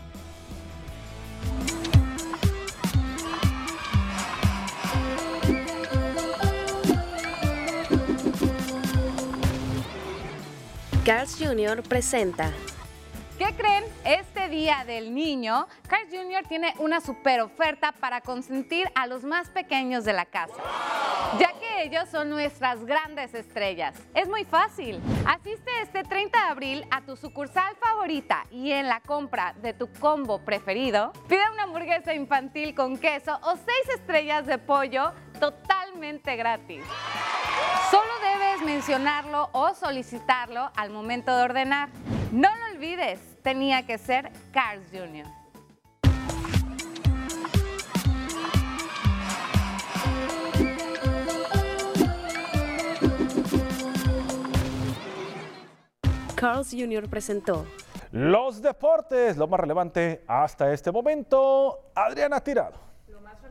Carl's 11.04 11.36
Jr. 11.36 11.82
presenta. 11.82 12.70
¿Qué 13.41 13.56
creen? 13.56 13.84
Este 14.06 14.49
día 14.49 14.84
del 14.86 15.15
niño, 15.15 15.67
Carl's 15.88 16.12
Jr. 16.12 16.47
tiene 16.47 16.75
una 16.77 17.01
super 17.01 17.41
oferta 17.41 17.91
para 17.91 18.21
consentir 18.21 18.88
a 18.93 19.08
los 19.08 19.23
más 19.23 19.49
pequeños 19.49 20.06
de 20.06 20.13
la 20.13 20.25
casa, 20.25 20.54
ya 21.39 21.51
que 21.60 21.82
ellos 21.82 22.08
son 22.10 22.30
nuestras 22.30 22.86
grandes 22.86 23.34
estrellas. 23.34 23.95
Es 24.13 24.30
muy 24.30 24.45
fácil. 24.45 25.01
Asiste 25.25 25.71
este 25.82 26.04
30 26.04 26.38
de 26.38 26.49
abril 26.49 26.86
a 26.91 27.01
tu 27.01 27.15
sucursal 27.15 27.75
favorita 27.77 28.45
y 28.51 28.73
en 28.73 28.88
la 28.88 28.99
compra 28.99 29.56
de 29.60 29.73
tu 29.73 29.91
combo 29.93 30.45
preferido, 30.45 31.12
pide 31.27 31.41
una 31.51 31.63
hamburguesa 31.63 32.13
infantil 32.13 32.75
con 32.75 32.95
queso 32.99 33.39
o 33.41 33.56
seis 33.56 33.95
estrellas 33.95 34.45
de 34.45 34.60
pollo 34.60 35.13
totalmente 35.39 36.36
gratis. 36.36 36.84
Solo 37.89 38.12
debes 38.21 38.62
mencionarlo 38.62 39.49
o 39.51 39.73
solicitarlo 39.73 40.69
al 40.75 40.91
momento 40.91 41.36
de 41.36 41.41
ordenar. 41.41 41.89
No 42.32 42.48
lo 42.48 42.78
olvides, 42.78 43.20
tenía 43.44 43.86
que 43.86 43.98
ser 43.98 44.32
Cars 44.54 44.84
Jr. 44.89 45.26
Carl's 56.36 56.72
Jr. 56.72 57.10
presentó. 57.10 57.67
Los 58.13 58.62
deportes, 58.62 59.36
lo 59.36 59.48
más 59.48 59.60
relevante 59.60 60.24
hasta 60.26 60.72
este 60.72 60.89
momento. 60.89 61.91
Adriana 61.94 62.41
Tirado. 62.41 62.90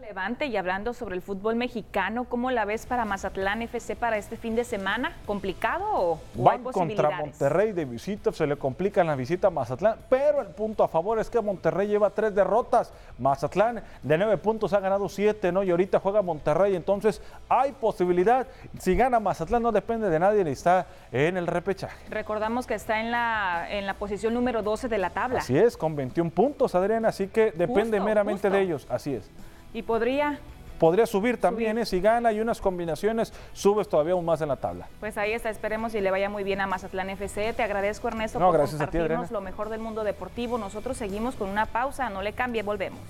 Relevante 0.01 0.47
y 0.47 0.57
hablando 0.57 0.95
sobre 0.95 1.15
el 1.15 1.21
fútbol 1.21 1.57
mexicano, 1.57 2.25
¿cómo 2.25 2.51
la 2.51 2.65
ves 2.65 2.87
para 2.87 3.05
Mazatlán 3.05 3.61
FC 3.61 3.97
para 3.97 4.17
este 4.17 4.39
fin 4.39 4.57
de 4.57 4.65
semana? 4.65 5.13
¿Complicado 5.27 5.85
o, 5.93 6.21
posibilidades? 6.39 6.73
contra 6.73 7.11
Monterrey 7.11 7.73
de 7.73 7.85
visita, 7.85 8.33
se 8.33 8.47
le 8.47 8.57
complican 8.57 9.09
la 9.09 9.15
visita 9.15 9.49
a 9.49 9.51
Mazatlán, 9.51 9.99
pero 10.09 10.41
el 10.41 10.49
punto 10.49 10.85
a 10.85 10.89
favor 10.89 11.19
es 11.19 11.29
que 11.29 11.39
Monterrey 11.43 11.87
lleva 11.87 12.09
tres 12.09 12.35
derrotas. 12.35 12.95
Mazatlán 13.19 13.83
de 14.03 14.17
nueve 14.19 14.39
puntos 14.39 14.73
ha 14.73 14.81
ganado 14.81 15.07
siete, 15.11 15.53
¿no? 15.53 15.63
Y 15.63 15.71
ahorita 15.71 16.01
juega 16.01 16.23
Monterrey, 16.23 16.77
entonces 16.77 17.21
hay 17.51 17.73
posibilidad. 17.73 18.47
Si 18.79 18.97
gana 18.97 19.21
Mazatlán 19.21 19.63
no 19.63 19.71
depende 19.71 20.09
de 20.09 20.19
nadie 20.19 20.43
ni 20.45 20.53
está 20.53 20.87
en 21.13 21.37
el 21.37 21.47
repechaje. 21.47 22.09
Recordamos 22.09 22.67
que 22.67 22.75
está 22.75 23.01
en 23.01 23.11
la, 23.11 23.67
en 23.69 23.85
la 23.85 23.95
posición 23.95 24.33
número 24.33 24.63
12 24.63 24.89
de 24.89 24.97
la 24.97 25.11
tabla. 25.11 25.41
Así 25.41 25.59
es, 25.59 25.77
con 25.77 25.95
21 25.95 26.31
puntos, 26.31 26.75
Adriana, 26.75 27.09
así 27.09 27.29
que 27.29 27.53
depende 27.53 27.99
Justo, 27.99 28.05
meramente 28.05 28.49
justo. 28.49 28.57
de 28.57 28.63
ellos, 28.63 28.87
así 28.89 29.15
es. 29.15 29.31
Y 29.73 29.83
podría, 29.83 30.39
Podría 30.81 31.05
subir 31.05 31.39
también, 31.39 31.77
¿eh? 31.77 31.85
si 31.85 32.01
gana 32.01 32.33
y 32.33 32.41
unas 32.41 32.59
combinaciones, 32.59 33.35
subes 33.53 33.87
todavía 33.87 34.15
aún 34.15 34.25
más 34.25 34.41
en 34.41 34.49
la 34.49 34.57
tabla. 34.57 34.89
pues 34.99 35.19
ahí 35.19 35.33
está, 35.33 35.51
esperemos 35.51 35.95
y 35.95 36.01
le 36.01 36.11
vaya 36.11 36.31
muy 36.31 36.43
bien 36.43 36.59
a 36.63 36.67
Mazatlán 36.67 37.11
FC. 37.11 37.53
Te 37.53 37.63
agradezco 37.63 38.09
Ernesto 38.09 38.39
No, 38.39 38.47
por 38.47 38.57
gracias 38.57 38.81
a 38.81 38.87
ti, 38.87 38.97
compartirnos 38.97 39.31
lo 39.31 39.43
mejor 39.43 39.69
del 39.69 39.81
mundo 39.81 40.05
deportivo. 40.05 40.57
Nosotros 40.57 40.97
seguimos 40.97 41.35
con 41.35 41.51
una 41.51 41.67
pausa, 41.67 42.09
no 42.09 42.23
le 42.23 42.33
cambie, 42.33 42.63
volvemos. 42.63 43.01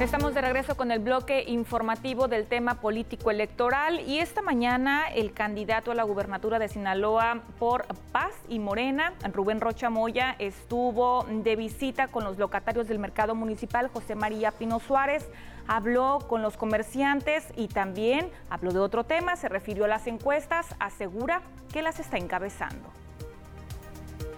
Estamos 0.00 0.32
de 0.32 0.40
regreso 0.40 0.76
con 0.76 0.92
el 0.92 1.00
bloque 1.00 1.42
informativo 1.48 2.28
del 2.28 2.46
tema 2.46 2.80
político 2.80 3.32
electoral 3.32 3.98
y 3.98 4.20
esta 4.20 4.42
mañana 4.42 5.08
el 5.08 5.32
candidato 5.32 5.90
a 5.90 5.94
la 5.96 6.04
gubernatura 6.04 6.60
de 6.60 6.68
Sinaloa 6.68 7.42
por 7.58 7.84
Paz 8.12 8.32
y 8.48 8.60
Morena, 8.60 9.12
Rubén 9.32 9.60
Rocha 9.60 9.90
Moya, 9.90 10.36
estuvo 10.38 11.26
de 11.28 11.56
visita 11.56 12.06
con 12.06 12.22
los 12.22 12.38
locatarios 12.38 12.86
del 12.86 13.00
mercado 13.00 13.34
municipal 13.34 13.88
José 13.88 14.14
María 14.14 14.52
Pino 14.52 14.78
Suárez, 14.78 15.28
habló 15.66 16.20
con 16.28 16.42
los 16.42 16.56
comerciantes 16.56 17.48
y 17.56 17.66
también 17.66 18.30
habló 18.50 18.72
de 18.72 18.78
otro 18.78 19.02
tema, 19.02 19.34
se 19.34 19.48
refirió 19.48 19.86
a 19.86 19.88
las 19.88 20.06
encuestas, 20.06 20.76
asegura 20.78 21.42
que 21.72 21.82
las 21.82 21.98
está 21.98 22.18
encabezando. 22.18 22.88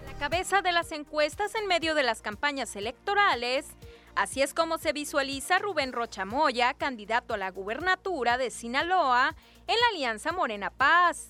la 0.07 0.15
cabeza 0.15 0.63
de 0.63 0.73
las 0.73 0.91
encuestas 0.93 1.55
en 1.55 1.67
medio 1.67 1.95
de 1.95 2.03
las 2.03 2.23
campañas 2.23 2.75
electorales. 2.77 3.67
Así 4.21 4.43
es 4.43 4.53
como 4.53 4.77
se 4.77 4.93
visualiza 4.93 5.59
Rubén 5.59 5.95
Rochamoya, 5.95 6.75
candidato 6.75 7.33
a 7.33 7.39
la 7.39 7.51
gubernatura 7.51 8.37
de 8.37 8.51
Sinaloa 8.51 9.35
en 9.67 9.75
la 9.75 9.87
Alianza 9.93 10.31
Morena 10.31 10.69
Paz. 10.69 11.29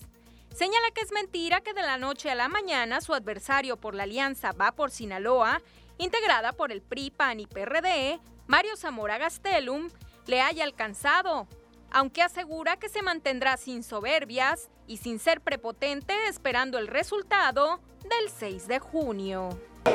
Señala 0.53 0.91
que 0.93 0.99
es 0.99 1.13
mentira 1.13 1.61
que 1.61 1.73
de 1.73 1.83
la 1.83 1.97
noche 1.97 2.29
a 2.29 2.35
la 2.35 2.49
mañana 2.49 2.99
su 2.99 3.13
adversario 3.13 3.77
por 3.77 3.95
la 3.95 4.03
alianza 4.03 4.51
Va 4.51 4.73
por 4.73 4.91
Sinaloa, 4.91 5.61
integrada 5.99 6.51
por 6.51 6.73
el 6.73 6.81
PRI, 6.81 7.11
PAN 7.11 7.39
y 7.39 7.47
PRD, 7.47 8.19
Mario 8.47 8.75
Zamora 8.75 9.17
Gastelum, 9.17 9.89
le 10.27 10.41
haya 10.41 10.65
alcanzado, 10.65 11.47
aunque 11.91 12.21
asegura 12.21 12.75
que 12.75 12.89
se 12.89 13.01
mantendrá 13.01 13.55
sin 13.55 13.83
soberbias 13.83 14.69
y 14.87 14.97
sin 14.97 15.19
ser 15.19 15.41
prepotente 15.41 16.13
esperando 16.27 16.77
el 16.77 16.87
resultado 16.87 17.79
del 18.03 18.29
6 18.29 18.67
de 18.67 18.79
junio. 18.79 19.49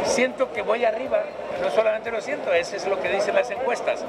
Siento 0.05 0.53
que 0.53 0.63
voy 0.63 0.85
arriba, 0.85 1.23
no 1.63 1.71
solamente 1.71 2.11
lo 2.11 2.21
siento, 2.21 2.53
eso 2.53 2.75
es 2.75 2.89
lo 2.89 3.01
que 3.01 3.09
dicen 3.09 3.37
las 3.37 3.51
encuestas, 3.51 4.05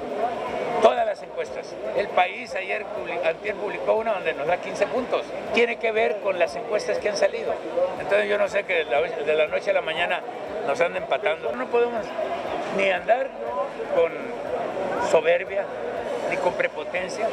todas 0.81 1.05
las 1.05 1.21
encuestas. 1.21 1.73
El 1.95 2.07
país 2.07 2.53
ayer 2.55 2.83
antier 3.23 3.55
publicó 3.55 3.93
una 3.93 4.13
donde 4.13 4.33
nos 4.33 4.47
da 4.47 4.57
15 4.57 4.87
puntos. 4.87 5.23
Tiene 5.53 5.77
que 5.77 5.91
ver 5.91 6.19
con 6.21 6.39
las 6.39 6.55
encuestas 6.55 6.97
que 6.97 7.09
han 7.09 7.17
salido. 7.17 7.53
Entonces 7.99 8.27
yo 8.27 8.39
no 8.39 8.47
sé 8.47 8.63
que 8.63 8.85
de 8.85 9.35
la, 9.35 9.47
noche 9.47 9.69
a 9.69 9.73
la 9.73 9.81
mañana 9.81 10.21
nos 10.65 10.81
anda 10.81 10.97
empatando. 10.97 11.55
No 11.55 11.67
podemos 11.67 12.05
ni 12.75 12.89
andar 12.89 13.29
con 13.95 14.11
soberbia, 15.11 15.63
ni 16.29 16.37
con 16.37 16.53
prepotencia. 16.53 17.27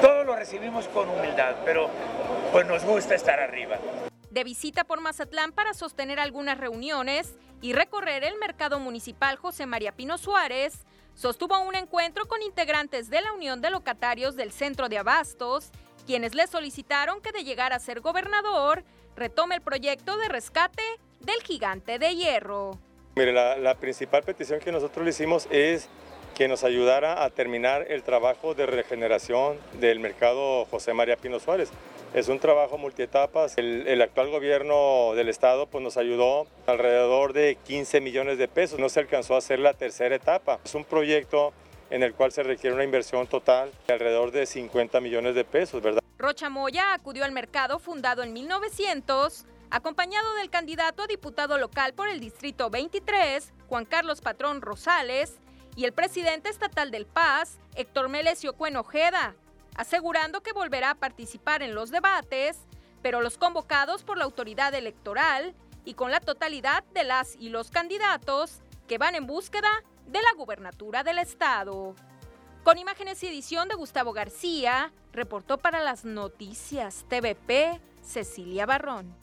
Todo 0.00 0.24
lo 0.24 0.36
recibimos 0.36 0.88
con 0.88 1.08
humildad, 1.08 1.56
pero 1.64 1.88
pues 2.52 2.66
nos 2.66 2.84
gusta 2.84 3.14
estar 3.14 3.40
arriba. 3.40 3.78
de 4.30 4.42
visita 4.42 4.82
por 4.82 5.00
Mazatlán 5.00 5.52
para 5.52 5.74
sostener 5.74 6.18
algunas 6.18 6.58
reuniones 6.58 7.36
y 7.62 7.72
recorrer 7.72 8.24
el 8.24 8.36
mercado 8.38 8.80
municipal 8.80 9.36
José 9.36 9.64
María 9.64 9.92
Pino 9.92 10.18
Suárez, 10.18 10.84
sostuvo 11.14 11.58
un 11.60 11.76
encuentro 11.76 12.26
con 12.26 12.42
integrantes 12.42 13.10
de 13.10 13.20
la 13.20 13.32
Unión 13.32 13.60
de 13.60 13.70
Locatarios 13.70 14.34
del 14.34 14.50
Centro 14.50 14.88
de 14.88 14.98
Abastos, 14.98 15.70
quienes 16.04 16.34
le 16.34 16.48
solicitaron 16.48 17.20
que 17.20 17.30
de 17.30 17.44
llegar 17.44 17.72
a 17.72 17.78
ser 17.78 18.00
gobernador, 18.00 18.82
retome 19.14 19.54
el 19.54 19.60
proyecto 19.60 20.16
de 20.16 20.28
rescate 20.28 20.82
del 21.20 21.40
gigante 21.42 22.00
de 22.00 22.16
hierro. 22.16 22.78
Mire, 23.14 23.32
la, 23.32 23.56
la 23.56 23.76
principal 23.76 24.24
petición 24.24 24.58
que 24.58 24.72
nosotros 24.72 25.04
le 25.04 25.10
hicimos 25.10 25.46
es 25.52 25.88
que 26.34 26.48
nos 26.48 26.64
ayudara 26.64 27.24
a 27.24 27.30
terminar 27.30 27.86
el 27.88 28.02
trabajo 28.02 28.54
de 28.54 28.66
regeneración 28.66 29.56
del 29.80 30.00
mercado 30.00 30.64
José 30.66 30.92
María 30.92 31.16
Pino 31.16 31.38
Suárez. 31.38 31.70
Es 32.12 32.28
un 32.28 32.38
trabajo 32.38 32.76
multietapas. 32.76 33.56
El, 33.56 33.86
el 33.86 34.02
actual 34.02 34.30
gobierno 34.30 35.14
del 35.14 35.28
estado 35.28 35.66
pues, 35.66 35.82
nos 35.82 35.96
ayudó 35.96 36.46
alrededor 36.66 37.32
de 37.32 37.56
15 37.64 38.00
millones 38.00 38.38
de 38.38 38.48
pesos. 38.48 38.78
No 38.78 38.88
se 38.88 39.00
alcanzó 39.00 39.34
a 39.34 39.38
hacer 39.38 39.58
la 39.60 39.74
tercera 39.74 40.14
etapa. 40.14 40.60
Es 40.64 40.74
un 40.74 40.84
proyecto 40.84 41.52
en 41.90 42.02
el 42.02 42.14
cual 42.14 42.32
se 42.32 42.42
requiere 42.42 42.74
una 42.74 42.84
inversión 42.84 43.26
total 43.26 43.70
de 43.86 43.92
alrededor 43.92 44.32
de 44.32 44.46
50 44.46 45.00
millones 45.00 45.34
de 45.34 45.44
pesos, 45.44 45.82
¿verdad? 45.82 46.02
Rocha 46.18 46.48
Moya 46.48 46.94
acudió 46.94 47.24
al 47.24 47.32
mercado 47.32 47.78
fundado 47.78 48.22
en 48.22 48.32
1900, 48.32 49.44
acompañado 49.70 50.34
del 50.34 50.50
candidato 50.50 51.02
a 51.02 51.06
diputado 51.06 51.58
local 51.58 51.94
por 51.94 52.08
el 52.08 52.18
Distrito 52.20 52.70
23, 52.70 53.52
Juan 53.68 53.84
Carlos 53.84 54.20
Patrón 54.20 54.60
Rosales, 54.60 55.38
y 55.76 55.84
el 55.84 55.92
presidente 55.92 56.48
estatal 56.48 56.90
del 56.90 57.06
Paz, 57.06 57.58
Héctor 57.74 58.08
Melesio 58.08 58.54
Cuenojeda, 58.54 59.34
asegurando 59.76 60.42
que 60.42 60.52
volverá 60.52 60.90
a 60.90 60.94
participar 60.94 61.62
en 61.62 61.74
los 61.74 61.90
debates, 61.90 62.58
pero 63.02 63.20
los 63.20 63.38
convocados 63.38 64.02
por 64.02 64.18
la 64.18 64.24
autoridad 64.24 64.72
electoral 64.74 65.54
y 65.84 65.94
con 65.94 66.10
la 66.10 66.20
totalidad 66.20 66.84
de 66.94 67.04
las 67.04 67.36
y 67.36 67.48
los 67.48 67.70
candidatos 67.70 68.60
que 68.88 68.98
van 68.98 69.14
en 69.14 69.26
búsqueda 69.26 69.82
de 70.06 70.22
la 70.22 70.32
gubernatura 70.36 71.02
del 71.02 71.18
estado. 71.18 71.94
Con 72.62 72.78
imágenes 72.78 73.22
y 73.22 73.26
edición 73.26 73.68
de 73.68 73.74
Gustavo 73.74 74.12
García, 74.12 74.92
reportó 75.12 75.58
para 75.58 75.82
las 75.82 76.04
noticias 76.04 77.04
TVP 77.08 77.80
Cecilia 78.02 78.64
Barrón. 78.64 79.14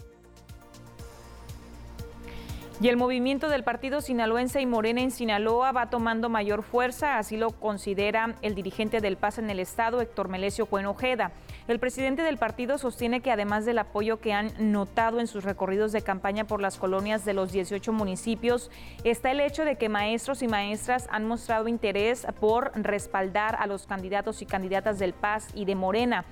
Y 2.82 2.89
el 2.89 2.98
movimiento 2.98 3.48
del 3.48 3.63
partido 3.63 4.02
sinaloense 4.02 4.60
y 4.60 4.65
Morena 4.65 5.02
en 5.02 5.12
Sinaloa 5.12 5.72
va 5.72 5.91
tomando 5.91 6.30
mayor 6.30 6.63
fuerza, 6.63 7.20
así 7.20 7.38
lo 7.38 7.52
considera 7.52 8.34
el 8.41 8.56
dirigente 8.56 9.02
del 9.02 9.17
PAS 9.17 9.38
en 9.38 9.52
el 9.52 9.60
estado, 9.60 10.02
Héctor 10.02 10.30
Melesio 10.30 10.65
Cuenojeda. 10.65 11.32
El 11.67 11.80
presidente 11.80 12.24
del 12.24 12.38
partido 12.38 12.80
sostiene 12.80 13.21
que 13.21 13.32
además 13.32 13.65
del 13.65 13.78
apoyo 13.78 14.19
que 14.19 14.34
han 14.34 14.52
notado 14.60 15.19
en 15.19 15.28
sus 15.28 15.43
recorridos 15.43 15.91
de 15.91 16.02
campaña 16.02 16.45
por 16.45 16.60
las 16.60 16.78
colonias 16.78 17.24
de 17.24 17.34
los 17.34 17.52
18 17.52 17.93
municipios, 17.93 18.71
está 19.04 19.32
el 19.32 19.39
hecho 19.39 19.63
de 19.63 19.78
que 19.78 19.88
maestros 19.88 20.41
y 20.41 20.47
maestras 20.47 21.08
han 21.12 21.28
mostrado 21.28 21.67
interés 21.67 22.26
por 22.39 22.71
respaldar 22.74 23.56
a 23.60 23.67
los 23.67 23.86
candidatos 23.86 24.41
y 24.41 24.47
candidatas 24.47 24.97
del 24.97 25.13
PAS 25.13 25.50
y 25.54 25.65
de 25.65 25.76
Morena. 25.76 26.26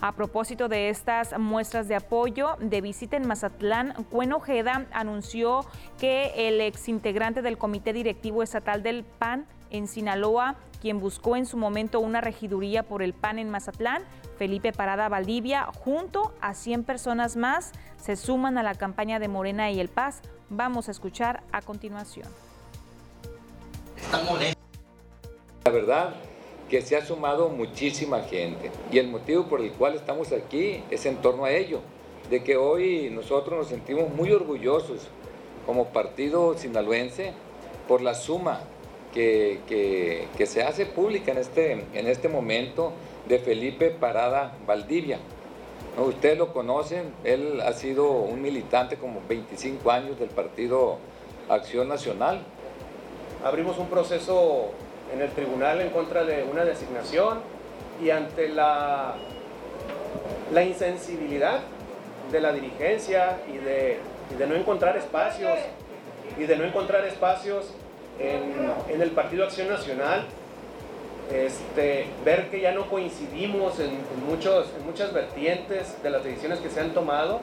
A 0.00 0.12
propósito 0.12 0.68
de 0.68 0.88
estas 0.88 1.36
muestras 1.38 1.88
de 1.88 1.96
apoyo, 1.96 2.56
de 2.60 2.80
visita 2.80 3.16
en 3.16 3.26
Mazatlán, 3.26 4.04
Cuenojeda 4.10 4.86
anunció 4.92 5.66
que 5.98 6.48
el 6.48 6.60
exintegrante 6.60 7.42
del 7.42 7.58
Comité 7.58 7.92
Directivo 7.92 8.42
Estatal 8.42 8.82
del 8.82 9.04
PAN, 9.04 9.46
en 9.70 9.88
Sinaloa, 9.88 10.56
quien 10.80 11.00
buscó 11.00 11.36
en 11.36 11.46
su 11.46 11.56
momento 11.56 12.00
una 12.00 12.20
regiduría 12.20 12.82
por 12.82 13.02
el 13.02 13.12
PAN 13.12 13.38
en 13.38 13.50
Mazatlán, 13.50 14.04
Felipe 14.38 14.72
Parada 14.72 15.08
Valdivia, 15.08 15.66
junto 15.84 16.32
a 16.40 16.54
100 16.54 16.84
personas 16.84 17.36
más, 17.36 17.72
se 17.96 18.16
suman 18.16 18.58
a 18.58 18.62
la 18.62 18.74
campaña 18.74 19.18
de 19.18 19.28
Morena 19.28 19.70
y 19.70 19.80
El 19.80 19.88
Paz. 19.88 20.20
Vamos 20.48 20.88
a 20.88 20.90
escuchar 20.90 21.42
a 21.52 21.62
continuación. 21.62 22.28
La 25.64 25.70
verdad 25.70 26.14
que 26.68 26.82
se 26.82 26.96
ha 26.96 27.04
sumado 27.04 27.48
muchísima 27.48 28.20
gente 28.20 28.70
y 28.92 28.98
el 28.98 29.08
motivo 29.08 29.46
por 29.46 29.60
el 29.60 29.72
cual 29.72 29.94
estamos 29.94 30.32
aquí 30.32 30.82
es 30.90 31.06
en 31.06 31.16
torno 31.16 31.44
a 31.44 31.50
ello, 31.50 31.80
de 32.30 32.42
que 32.42 32.56
hoy 32.56 33.10
nosotros 33.10 33.58
nos 33.58 33.68
sentimos 33.68 34.10
muy 34.10 34.32
orgullosos 34.32 35.08
como 35.64 35.86
partido 35.86 36.56
sinaloense 36.56 37.32
por 37.88 38.00
la 38.00 38.14
suma 38.14 38.60
que, 39.16 40.46
se 40.46 40.62
hace 40.62 40.86
pública 40.86 41.32
en 41.32 41.38
este, 41.38 41.72
en 41.94 42.06
este 42.06 42.28
momento 42.28 42.92
de 43.26 43.38
Felipe 43.38 43.90
Parada 43.90 44.54
Valdivia. 44.66 45.18
Ustedes 45.98 46.36
lo 46.36 46.52
conocen, 46.52 47.14
él 47.24 47.60
ha 47.62 47.72
sido 47.72 48.10
un 48.10 48.42
militante 48.42 48.96
como 48.96 49.22
25 49.28 49.90
años 49.90 50.18
del 50.18 50.28
partido 50.28 50.98
Acción 51.48 51.88
Nacional. 51.88 52.42
Abrimos 53.42 53.78
un 53.78 53.88
proceso 53.88 54.70
en 55.14 55.22
el 55.22 55.30
tribunal 55.30 55.80
en 55.80 55.90
contra 55.90 56.24
de 56.24 56.44
una 56.44 56.64
designación 56.64 57.38
y 58.02 58.10
ante 58.10 58.48
la, 58.50 59.14
la 60.52 60.62
insensibilidad 60.62 61.60
de 62.30 62.40
la 62.40 62.52
dirigencia 62.52 63.38
y 63.48 63.56
de, 63.56 63.98
y 64.34 64.34
de 64.34 64.46
no 64.46 64.54
encontrar 64.54 64.96
espacios 64.98 65.58
y 66.38 66.44
de 66.44 66.56
no 66.56 66.64
encontrar 66.64 67.06
espacios 67.06 67.72
en, 68.18 69.00
el 69.00 69.10
Partido 69.10 69.44
Acción 69.44 69.68
Nacional, 69.68 70.24
este, 71.32 72.06
ver 72.24 72.50
que 72.50 72.60
ya 72.60 72.72
no 72.72 72.88
coincidimos 72.88 73.78
en, 73.80 73.98
muchos, 74.28 74.68
en 74.78 74.86
muchas 74.86 75.12
vertientes 75.12 76.02
de 76.02 76.10
las 76.10 76.24
decisiones 76.24 76.60
que 76.60 76.70
se 76.70 76.80
han 76.80 76.90
tomado. 76.90 77.40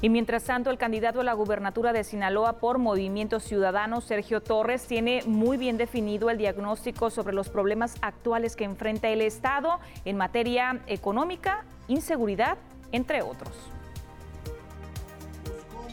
Y 0.00 0.08
mientras 0.08 0.42
tanto, 0.42 0.70
el 0.70 0.78
candidato 0.78 1.20
a 1.20 1.24
la 1.24 1.32
gubernatura 1.32 1.92
de 1.92 2.02
Sinaloa 2.02 2.54
por 2.54 2.78
Movimiento 2.78 3.38
Ciudadano, 3.38 4.00
Sergio 4.00 4.40
Torres, 4.40 4.86
tiene 4.88 5.22
muy 5.26 5.56
bien 5.56 5.76
definido 5.76 6.28
el 6.28 6.38
diagnóstico 6.38 7.08
sobre 7.08 7.34
los 7.34 7.48
problemas 7.48 7.94
actuales 8.02 8.56
que 8.56 8.64
enfrenta 8.64 9.08
el 9.10 9.20
Estado 9.20 9.78
en 10.04 10.16
materia 10.16 10.80
económica, 10.88 11.64
inseguridad, 11.86 12.58
entre 12.90 13.22
otros. 13.22 13.54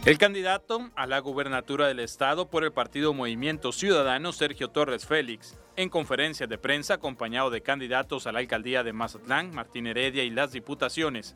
El 0.10 0.18
candidato 0.18 0.89
a 0.95 1.05
la 1.05 1.20
gubernatura 1.20 1.88
del 1.88 1.99
estado 1.99 2.49
por 2.49 2.64
el 2.64 2.72
partido 2.72 3.14
Movimiento 3.14 3.72
Ciudadano, 3.72 4.34
Sergio 4.34 4.72
Torres 4.72 5.05
Félix, 5.05 5.55
en 5.76 5.89
conferencia 5.89 6.47
de 6.47 6.57
prensa 6.57 6.95
acompañado 6.95 7.51
de 7.51 7.62
candidatos 7.62 8.26
a 8.26 8.32
la 8.32 8.39
alcaldía 8.39 8.84
de 8.84 8.91
Mazatlán, 8.91 9.53
Martín 9.53 9.86
Heredia 9.86 10.24
y 10.24 10.32
las 10.32 10.51
diputaciones, 10.51 11.36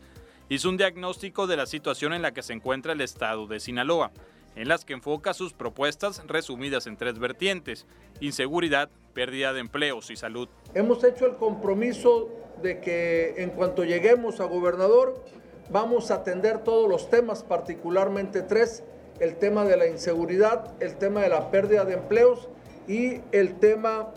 hizo 0.50 0.70
un 0.70 0.78
diagnóstico 0.78 1.46
de 1.46 1.56
la 1.56 1.68
situación 1.68 2.16
en 2.16 2.24
la 2.24 2.34
que 2.34 2.42
se 2.42 2.54
encuentra 2.54 2.94
el 2.94 3.02
estado 3.02 3.46
de 3.46 3.60
Sinaloa, 3.60 4.12
en 4.56 4.68
las 4.68 4.86
que 4.86 4.94
enfoca 4.94 5.36
sus 5.36 5.54
propuestas 5.54 6.24
resumidas 6.26 6.88
en 6.88 6.98
tres 6.98 7.20
vertientes, 7.20 7.86
inseguridad, 8.22 8.90
pérdida 9.14 9.54
de 9.54 9.60
empleos 9.60 10.10
y 10.10 10.16
salud. 10.16 10.50
Hemos 10.74 11.04
hecho 11.04 11.28
el 11.28 11.36
compromiso 11.36 12.28
de 12.64 12.80
que 12.80 13.36
en 13.38 13.52
cuanto 13.52 13.84
lleguemos 13.84 14.40
a 14.40 14.46
gobernador, 14.46 15.24
Vamos 15.70 16.12
a 16.12 16.16
atender 16.16 16.60
todos 16.60 16.90
los 16.90 17.10
temas, 17.10 17.44
particularmente 17.44 18.42
tres, 18.42 18.84
el 19.20 19.36
tema 19.36 19.64
de 19.64 19.78
la 19.78 19.88
inseguridad, 19.88 20.74
el 20.82 20.98
tema 20.98 21.22
de 21.22 21.30
la 21.30 21.52
pérdida 21.52 21.86
de 21.86 21.94
empleos 21.94 22.50
y 22.88 23.22
el 23.32 23.56
tema 23.60 24.12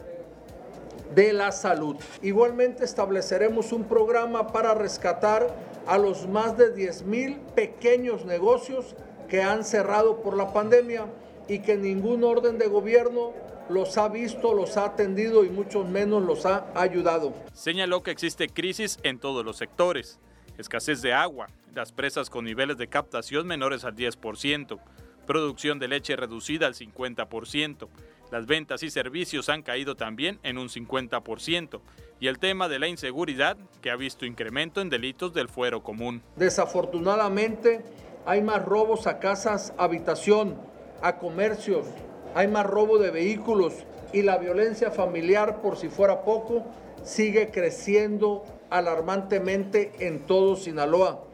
de 1.14 1.32
la 1.32 1.52
salud. 1.52 1.96
Igualmente 2.20 2.84
estableceremos 2.84 3.72
un 3.72 3.84
programa 3.84 4.48
para 4.48 4.74
rescatar 4.74 5.54
a 5.86 5.98
los 5.98 6.26
más 6.26 6.58
de 6.58 6.72
10 6.72 7.04
mil 7.04 7.36
pequeños 7.54 8.24
negocios 8.24 8.96
que 9.28 9.42
han 9.42 9.64
cerrado 9.64 10.22
por 10.22 10.36
la 10.36 10.52
pandemia 10.52 11.06
y 11.48 11.60
que 11.60 11.76
ningún 11.76 12.24
orden 12.24 12.58
de 12.58 12.66
gobierno 12.66 13.32
los 13.68 13.96
ha 13.98 14.08
visto, 14.08 14.52
los 14.52 14.76
ha 14.76 14.84
atendido 14.84 15.44
y 15.44 15.48
mucho 15.48 15.84
menos 15.84 16.22
los 16.24 16.44
ha 16.44 16.66
ayudado. 16.74 17.32
Señaló 17.52 18.02
que 18.02 18.10
existe 18.10 18.48
crisis 18.48 18.98
en 19.04 19.20
todos 19.20 19.44
los 19.44 19.56
sectores 19.56 20.18
escasez 20.58 21.02
de 21.02 21.12
agua, 21.12 21.48
las 21.74 21.92
presas 21.92 22.30
con 22.30 22.44
niveles 22.44 22.78
de 22.78 22.88
captación 22.88 23.46
menores 23.46 23.84
al 23.84 23.94
10%, 23.94 24.78
producción 25.26 25.78
de 25.78 25.88
leche 25.88 26.16
reducida 26.16 26.66
al 26.66 26.74
50%, 26.74 27.88
las 28.30 28.46
ventas 28.46 28.82
y 28.82 28.90
servicios 28.90 29.48
han 29.48 29.62
caído 29.62 29.94
también 29.94 30.38
en 30.42 30.58
un 30.58 30.68
50%, 30.68 31.80
y 32.18 32.28
el 32.28 32.38
tema 32.38 32.68
de 32.68 32.78
la 32.78 32.88
inseguridad, 32.88 33.56
que 33.82 33.90
ha 33.90 33.96
visto 33.96 34.26
incremento 34.26 34.80
en 34.80 34.88
delitos 34.88 35.34
del 35.34 35.48
fuero 35.48 35.82
común. 35.82 36.22
Desafortunadamente, 36.36 37.84
hay 38.24 38.42
más 38.42 38.64
robos 38.64 39.06
a 39.06 39.18
casas, 39.18 39.74
habitación, 39.78 40.56
a 41.02 41.18
comercios, 41.18 41.86
hay 42.34 42.48
más 42.48 42.66
robo 42.66 42.98
de 42.98 43.10
vehículos 43.10 43.74
y 44.12 44.22
la 44.22 44.38
violencia 44.38 44.90
familiar, 44.90 45.60
por 45.60 45.76
si 45.76 45.88
fuera 45.88 46.22
poco, 46.22 46.64
sigue 47.04 47.50
creciendo 47.50 48.44
alarmantemente 48.70 49.92
en 50.00 50.26
todo 50.26 50.56
Sinaloa. 50.56 51.24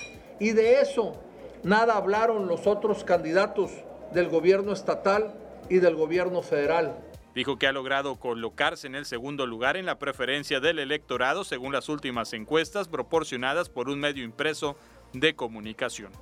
Y 0.41 0.51
de 0.53 0.81
eso 0.81 1.17
nada 1.63 1.97
hablaron 1.97 2.49
los 2.49 2.67
otros 2.67 3.05
candidatos 3.05 3.71
del 4.13 4.29
gobierno 4.29 4.73
estatal 4.73 5.35
y 5.69 5.77
del 5.77 5.95
gobierno 5.97 6.43
federal. 6.43 6.97
Dijo 7.35 7.59
que 7.59 7.67
ha 7.67 7.73
logrado 7.73 8.17
colocarse 8.17 8.87
en 8.87 8.95
el 8.95 9.07
segundo 9.07 9.47
lugar 9.47 9.77
en 9.77 9.87
la 9.87 9.99
preferencia 9.99 10.61
del 10.61 10.79
electorado 10.79 11.45
según 11.45 11.73
las 11.73 11.89
últimas 11.89 12.33
encuestas 12.35 12.89
proporcionadas 12.89 13.71
por 13.71 13.89
un 13.89 14.01
medio 14.01 14.23
impreso 14.23 14.77
de 15.15 15.35
comunicación. 15.35 16.13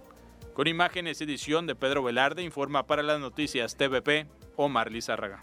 Con 0.54 0.68
imágenes 0.68 1.20
edición 1.20 1.66
de 1.66 1.74
Pedro 1.74 2.02
Velarde 2.02 2.42
informa 2.42 2.86
para 2.86 3.02
las 3.02 3.18
noticias 3.18 3.76
TVP 3.76 4.26
Omar 4.56 4.92
Lizárraga. 4.92 5.40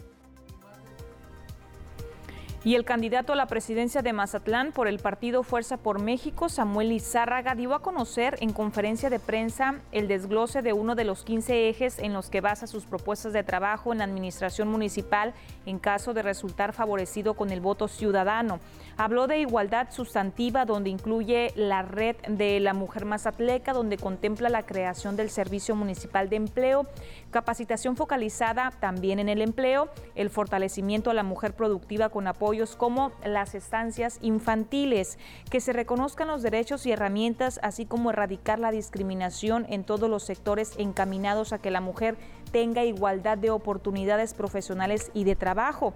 Y 2.68 2.76
el 2.76 2.84
candidato 2.84 3.32
a 3.32 3.38
la 3.38 3.46
presidencia 3.46 4.02
de 4.02 4.12
Mazatlán 4.12 4.74
por 4.74 4.90
el 4.90 5.00
partido 5.00 5.42
Fuerza 5.44 5.78
por 5.78 6.02
México, 6.02 6.50
Samuel 6.50 6.90
Lizárraga, 6.90 7.56
dio 7.56 7.74
a 7.74 7.82
conocer 7.82 8.36
en 8.42 8.52
conferencia 8.52 9.10
de 9.10 9.20
prensa 9.20 9.76
el 9.94 10.10
desglose 10.10 10.62
de 10.62 10.74
uno 10.74 10.94
de 10.94 11.06
los 11.06 11.24
15 11.24 11.70
ejes 11.70 11.98
en 11.98 12.12
los 12.12 12.30
que 12.30 12.42
basa 12.42 12.68
sus 12.68 12.84
propuestas 12.84 13.32
de 13.32 13.46
trabajo 13.46 13.94
en 13.94 14.00
la 14.00 14.04
administración 14.04 14.68
municipal 14.68 15.34
en 15.66 15.80
caso 15.80 16.14
de 16.14 16.24
resultar 16.24 16.74
favorecido 16.74 17.36
con 17.36 17.52
el 17.52 17.62
voto 17.62 17.88
ciudadano. 17.88 18.60
Habló 18.98 19.28
de 19.28 19.40
igualdad 19.40 19.88
sustantiva, 19.92 20.66
donde 20.66 20.90
incluye 20.90 21.54
la 21.56 21.84
red 21.84 22.18
de 22.28 22.60
la 22.60 22.74
mujer 22.74 23.06
mazatleca, 23.06 23.72
donde 23.72 23.98
contempla 23.98 24.50
la 24.50 24.66
creación 24.66 25.16
del 25.16 25.30
Servicio 25.30 25.74
Municipal 25.76 26.30
de 26.30 26.36
Empleo, 26.36 26.88
capacitación 27.30 27.96
focalizada 27.96 28.74
también 28.82 29.20
en 29.20 29.30
el 29.30 29.42
empleo, 29.42 29.88
el 30.16 30.30
fortalecimiento 30.32 31.12
a 31.12 31.14
la 31.14 31.24
mujer 31.24 31.54
productiva 31.54 32.10
con 32.10 32.28
como 32.76 33.12
las 33.24 33.56
estancias 33.56 34.18
infantiles, 34.22 35.18
que 35.50 35.62
se 35.62 35.74
reconozcan 35.74 36.28
los 36.28 36.42
derechos 36.42 36.86
y 36.86 36.92
herramientas, 36.92 37.60
así 37.62 37.86
como 37.86 38.10
erradicar 38.10 38.60
la 38.60 38.72
discriminación 38.72 39.66
en 39.70 39.84
todos 39.84 40.10
los 40.10 40.24
sectores 40.24 40.74
encaminados 40.78 41.54
a 41.54 41.60
que 41.60 41.72
la 41.72 41.82
mujer 41.82 42.18
tenga 42.52 42.84
igualdad 42.84 43.38
de 43.38 43.52
oportunidades 43.52 44.34
profesionales 44.34 45.12
y 45.14 45.24
de 45.24 45.36
trabajo. 45.36 45.94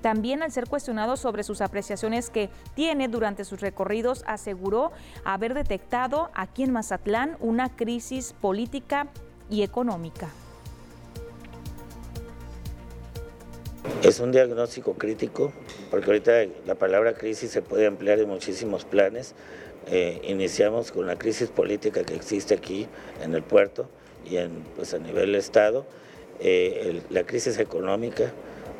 También 0.00 0.42
al 0.42 0.52
ser 0.52 0.68
cuestionado 0.68 1.16
sobre 1.16 1.42
sus 1.42 1.60
apreciaciones 1.60 2.30
que 2.30 2.48
tiene 2.74 3.08
durante 3.08 3.44
sus 3.44 3.60
recorridos, 3.60 4.24
aseguró 4.26 4.92
haber 5.24 5.52
detectado 5.52 6.30
aquí 6.34 6.62
en 6.62 6.72
Mazatlán 6.72 7.36
una 7.40 7.74
crisis 7.74 8.32
política 8.32 9.08
y 9.50 9.62
económica. 9.62 10.28
Es 14.02 14.20
un 14.20 14.30
diagnóstico 14.30 14.94
crítico, 14.94 15.52
porque 15.90 16.06
ahorita 16.06 16.32
la 16.66 16.74
palabra 16.74 17.14
crisis 17.14 17.50
se 17.50 17.62
puede 17.62 17.86
emplear 17.86 18.18
en 18.20 18.28
muchísimos 18.28 18.84
planes. 18.84 19.34
Eh, 19.90 20.20
iniciamos 20.24 20.92
con 20.92 21.06
la 21.06 21.16
crisis 21.16 21.48
política 21.48 22.04
que 22.04 22.14
existe 22.14 22.54
aquí 22.54 22.86
en 23.22 23.34
el 23.34 23.42
puerto 23.42 23.88
y 24.28 24.36
en, 24.36 24.64
pues, 24.76 24.94
a 24.94 24.98
nivel 24.98 25.34
Estado, 25.34 25.86
eh, 26.40 27.00
la 27.10 27.24
crisis 27.24 27.58
económica, 27.58 28.32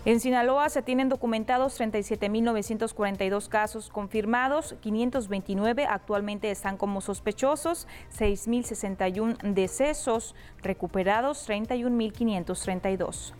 En 0.10 0.20
Sinaloa 0.20 0.70
se 0.70 0.82
tienen 0.82 1.08
documentados 1.08 1.80
37.942 1.80 3.48
casos 3.48 3.92
confirmados, 3.92 4.74
529 4.82 5.86
actualmente 5.86 6.50
están 6.50 6.78
como 6.78 7.00
sospechosos, 7.00 7.88
6.061 8.18 9.38
decesos 9.54 10.34
recuperados, 10.64 11.48
31.532. 11.48 13.34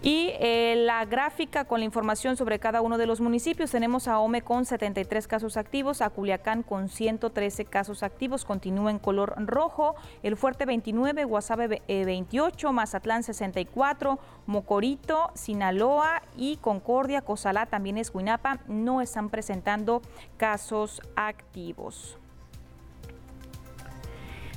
Y 0.00 0.30
eh, 0.38 0.74
la 0.76 1.04
gráfica 1.06 1.64
con 1.64 1.80
la 1.80 1.84
información 1.84 2.36
sobre 2.36 2.60
cada 2.60 2.82
uno 2.82 2.98
de 2.98 3.06
los 3.06 3.20
municipios, 3.20 3.72
tenemos 3.72 4.06
a 4.06 4.20
Ome 4.20 4.42
con 4.42 4.64
73 4.64 5.26
casos 5.26 5.56
activos, 5.56 6.02
a 6.02 6.10
Culiacán 6.10 6.62
con 6.62 6.88
113 6.88 7.64
casos 7.64 8.04
activos, 8.04 8.44
continúa 8.44 8.92
en 8.92 9.00
color 9.00 9.34
rojo, 9.38 9.96
El 10.22 10.36
Fuerte 10.36 10.66
29, 10.66 11.24
Guasave 11.24 11.82
28, 11.88 12.72
Mazatlán 12.72 13.24
64, 13.24 14.20
Mocorito, 14.46 15.32
Sinaloa 15.34 16.22
y 16.36 16.58
Concordia, 16.58 17.22
Cozalá, 17.22 17.66
también 17.66 17.98
es 17.98 18.14
Huinapa, 18.14 18.60
no 18.68 19.00
están 19.00 19.30
presentando 19.30 20.00
casos 20.36 21.02
activos. 21.16 22.17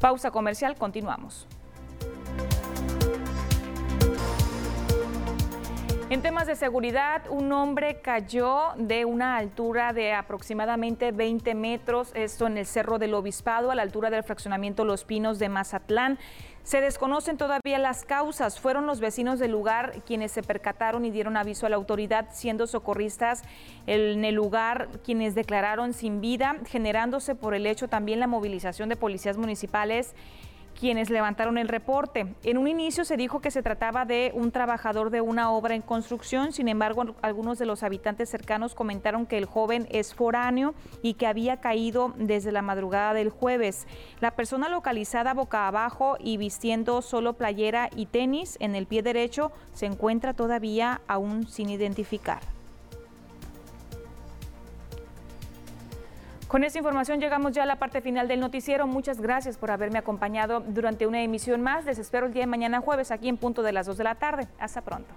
Pausa 0.00 0.30
comercial, 0.30 0.76
continuamos. 0.76 1.46
En 6.10 6.22
temas 6.22 6.46
de 6.46 6.56
seguridad, 6.56 7.24
un 7.28 7.52
hombre 7.52 8.00
cayó 8.00 8.72
de 8.78 9.04
una 9.04 9.36
altura 9.36 9.92
de 9.92 10.14
aproximadamente 10.14 11.12
20 11.12 11.54
metros, 11.54 12.12
esto 12.14 12.46
en 12.46 12.56
el 12.56 12.64
Cerro 12.64 12.98
del 12.98 13.12
Obispado, 13.12 13.70
a 13.70 13.74
la 13.74 13.82
altura 13.82 14.08
del 14.08 14.22
fraccionamiento 14.22 14.86
Los 14.86 15.04
Pinos 15.04 15.38
de 15.38 15.50
Mazatlán. 15.50 16.18
Se 16.62 16.80
desconocen 16.80 17.36
todavía 17.36 17.78
las 17.78 18.06
causas. 18.06 18.58
Fueron 18.58 18.86
los 18.86 19.00
vecinos 19.00 19.38
del 19.38 19.50
lugar 19.50 20.02
quienes 20.06 20.32
se 20.32 20.42
percataron 20.42 21.04
y 21.04 21.10
dieron 21.10 21.36
aviso 21.36 21.66
a 21.66 21.68
la 21.68 21.76
autoridad, 21.76 22.28
siendo 22.32 22.66
socorristas 22.66 23.42
en 23.86 24.24
el 24.24 24.34
lugar 24.34 24.88
quienes 25.04 25.34
declararon 25.34 25.92
sin 25.92 26.22
vida, 26.22 26.56
generándose 26.64 27.34
por 27.34 27.54
el 27.54 27.66
hecho 27.66 27.86
también 27.86 28.18
la 28.18 28.26
movilización 28.26 28.88
de 28.88 28.96
policías 28.96 29.36
municipales 29.36 30.14
quienes 30.78 31.10
levantaron 31.10 31.58
el 31.58 31.68
reporte. 31.68 32.34
En 32.44 32.56
un 32.56 32.68
inicio 32.68 33.04
se 33.04 33.16
dijo 33.16 33.40
que 33.40 33.50
se 33.50 33.62
trataba 33.62 34.04
de 34.04 34.30
un 34.34 34.52
trabajador 34.52 35.10
de 35.10 35.20
una 35.20 35.50
obra 35.50 35.74
en 35.74 35.82
construcción, 35.82 36.52
sin 36.52 36.68
embargo 36.68 37.16
algunos 37.20 37.58
de 37.58 37.66
los 37.66 37.82
habitantes 37.82 38.28
cercanos 38.30 38.74
comentaron 38.74 39.26
que 39.26 39.38
el 39.38 39.44
joven 39.44 39.88
es 39.90 40.14
foráneo 40.14 40.74
y 41.02 41.14
que 41.14 41.26
había 41.26 41.58
caído 41.58 42.14
desde 42.16 42.52
la 42.52 42.62
madrugada 42.62 43.14
del 43.14 43.30
jueves. 43.30 43.86
La 44.20 44.30
persona 44.32 44.68
localizada 44.68 45.34
boca 45.34 45.66
abajo 45.66 46.16
y 46.20 46.36
vistiendo 46.36 47.02
solo 47.02 47.32
playera 47.32 47.90
y 47.96 48.06
tenis 48.06 48.56
en 48.60 48.76
el 48.76 48.86
pie 48.86 49.02
derecho 49.02 49.50
se 49.72 49.86
encuentra 49.86 50.32
todavía 50.32 51.00
aún 51.08 51.46
sin 51.48 51.70
identificar. 51.70 52.57
Con 56.48 56.64
esta 56.64 56.78
información 56.78 57.20
llegamos 57.20 57.52
ya 57.52 57.64
a 57.64 57.66
la 57.66 57.76
parte 57.76 58.00
final 58.00 58.26
del 58.26 58.40
noticiero. 58.40 58.86
Muchas 58.86 59.20
gracias 59.20 59.58
por 59.58 59.70
haberme 59.70 59.98
acompañado 59.98 60.60
durante 60.60 61.06
una 61.06 61.22
emisión 61.22 61.60
más. 61.60 61.84
Les 61.84 61.98
espero 61.98 62.24
el 62.24 62.32
día 62.32 62.44
de 62.44 62.46
mañana 62.46 62.80
jueves 62.80 63.10
aquí 63.10 63.28
en 63.28 63.36
punto 63.36 63.62
de 63.62 63.72
las 63.72 63.84
2 63.84 63.98
de 63.98 64.04
la 64.04 64.14
tarde. 64.14 64.48
Hasta 64.58 64.80
pronto. 64.80 65.12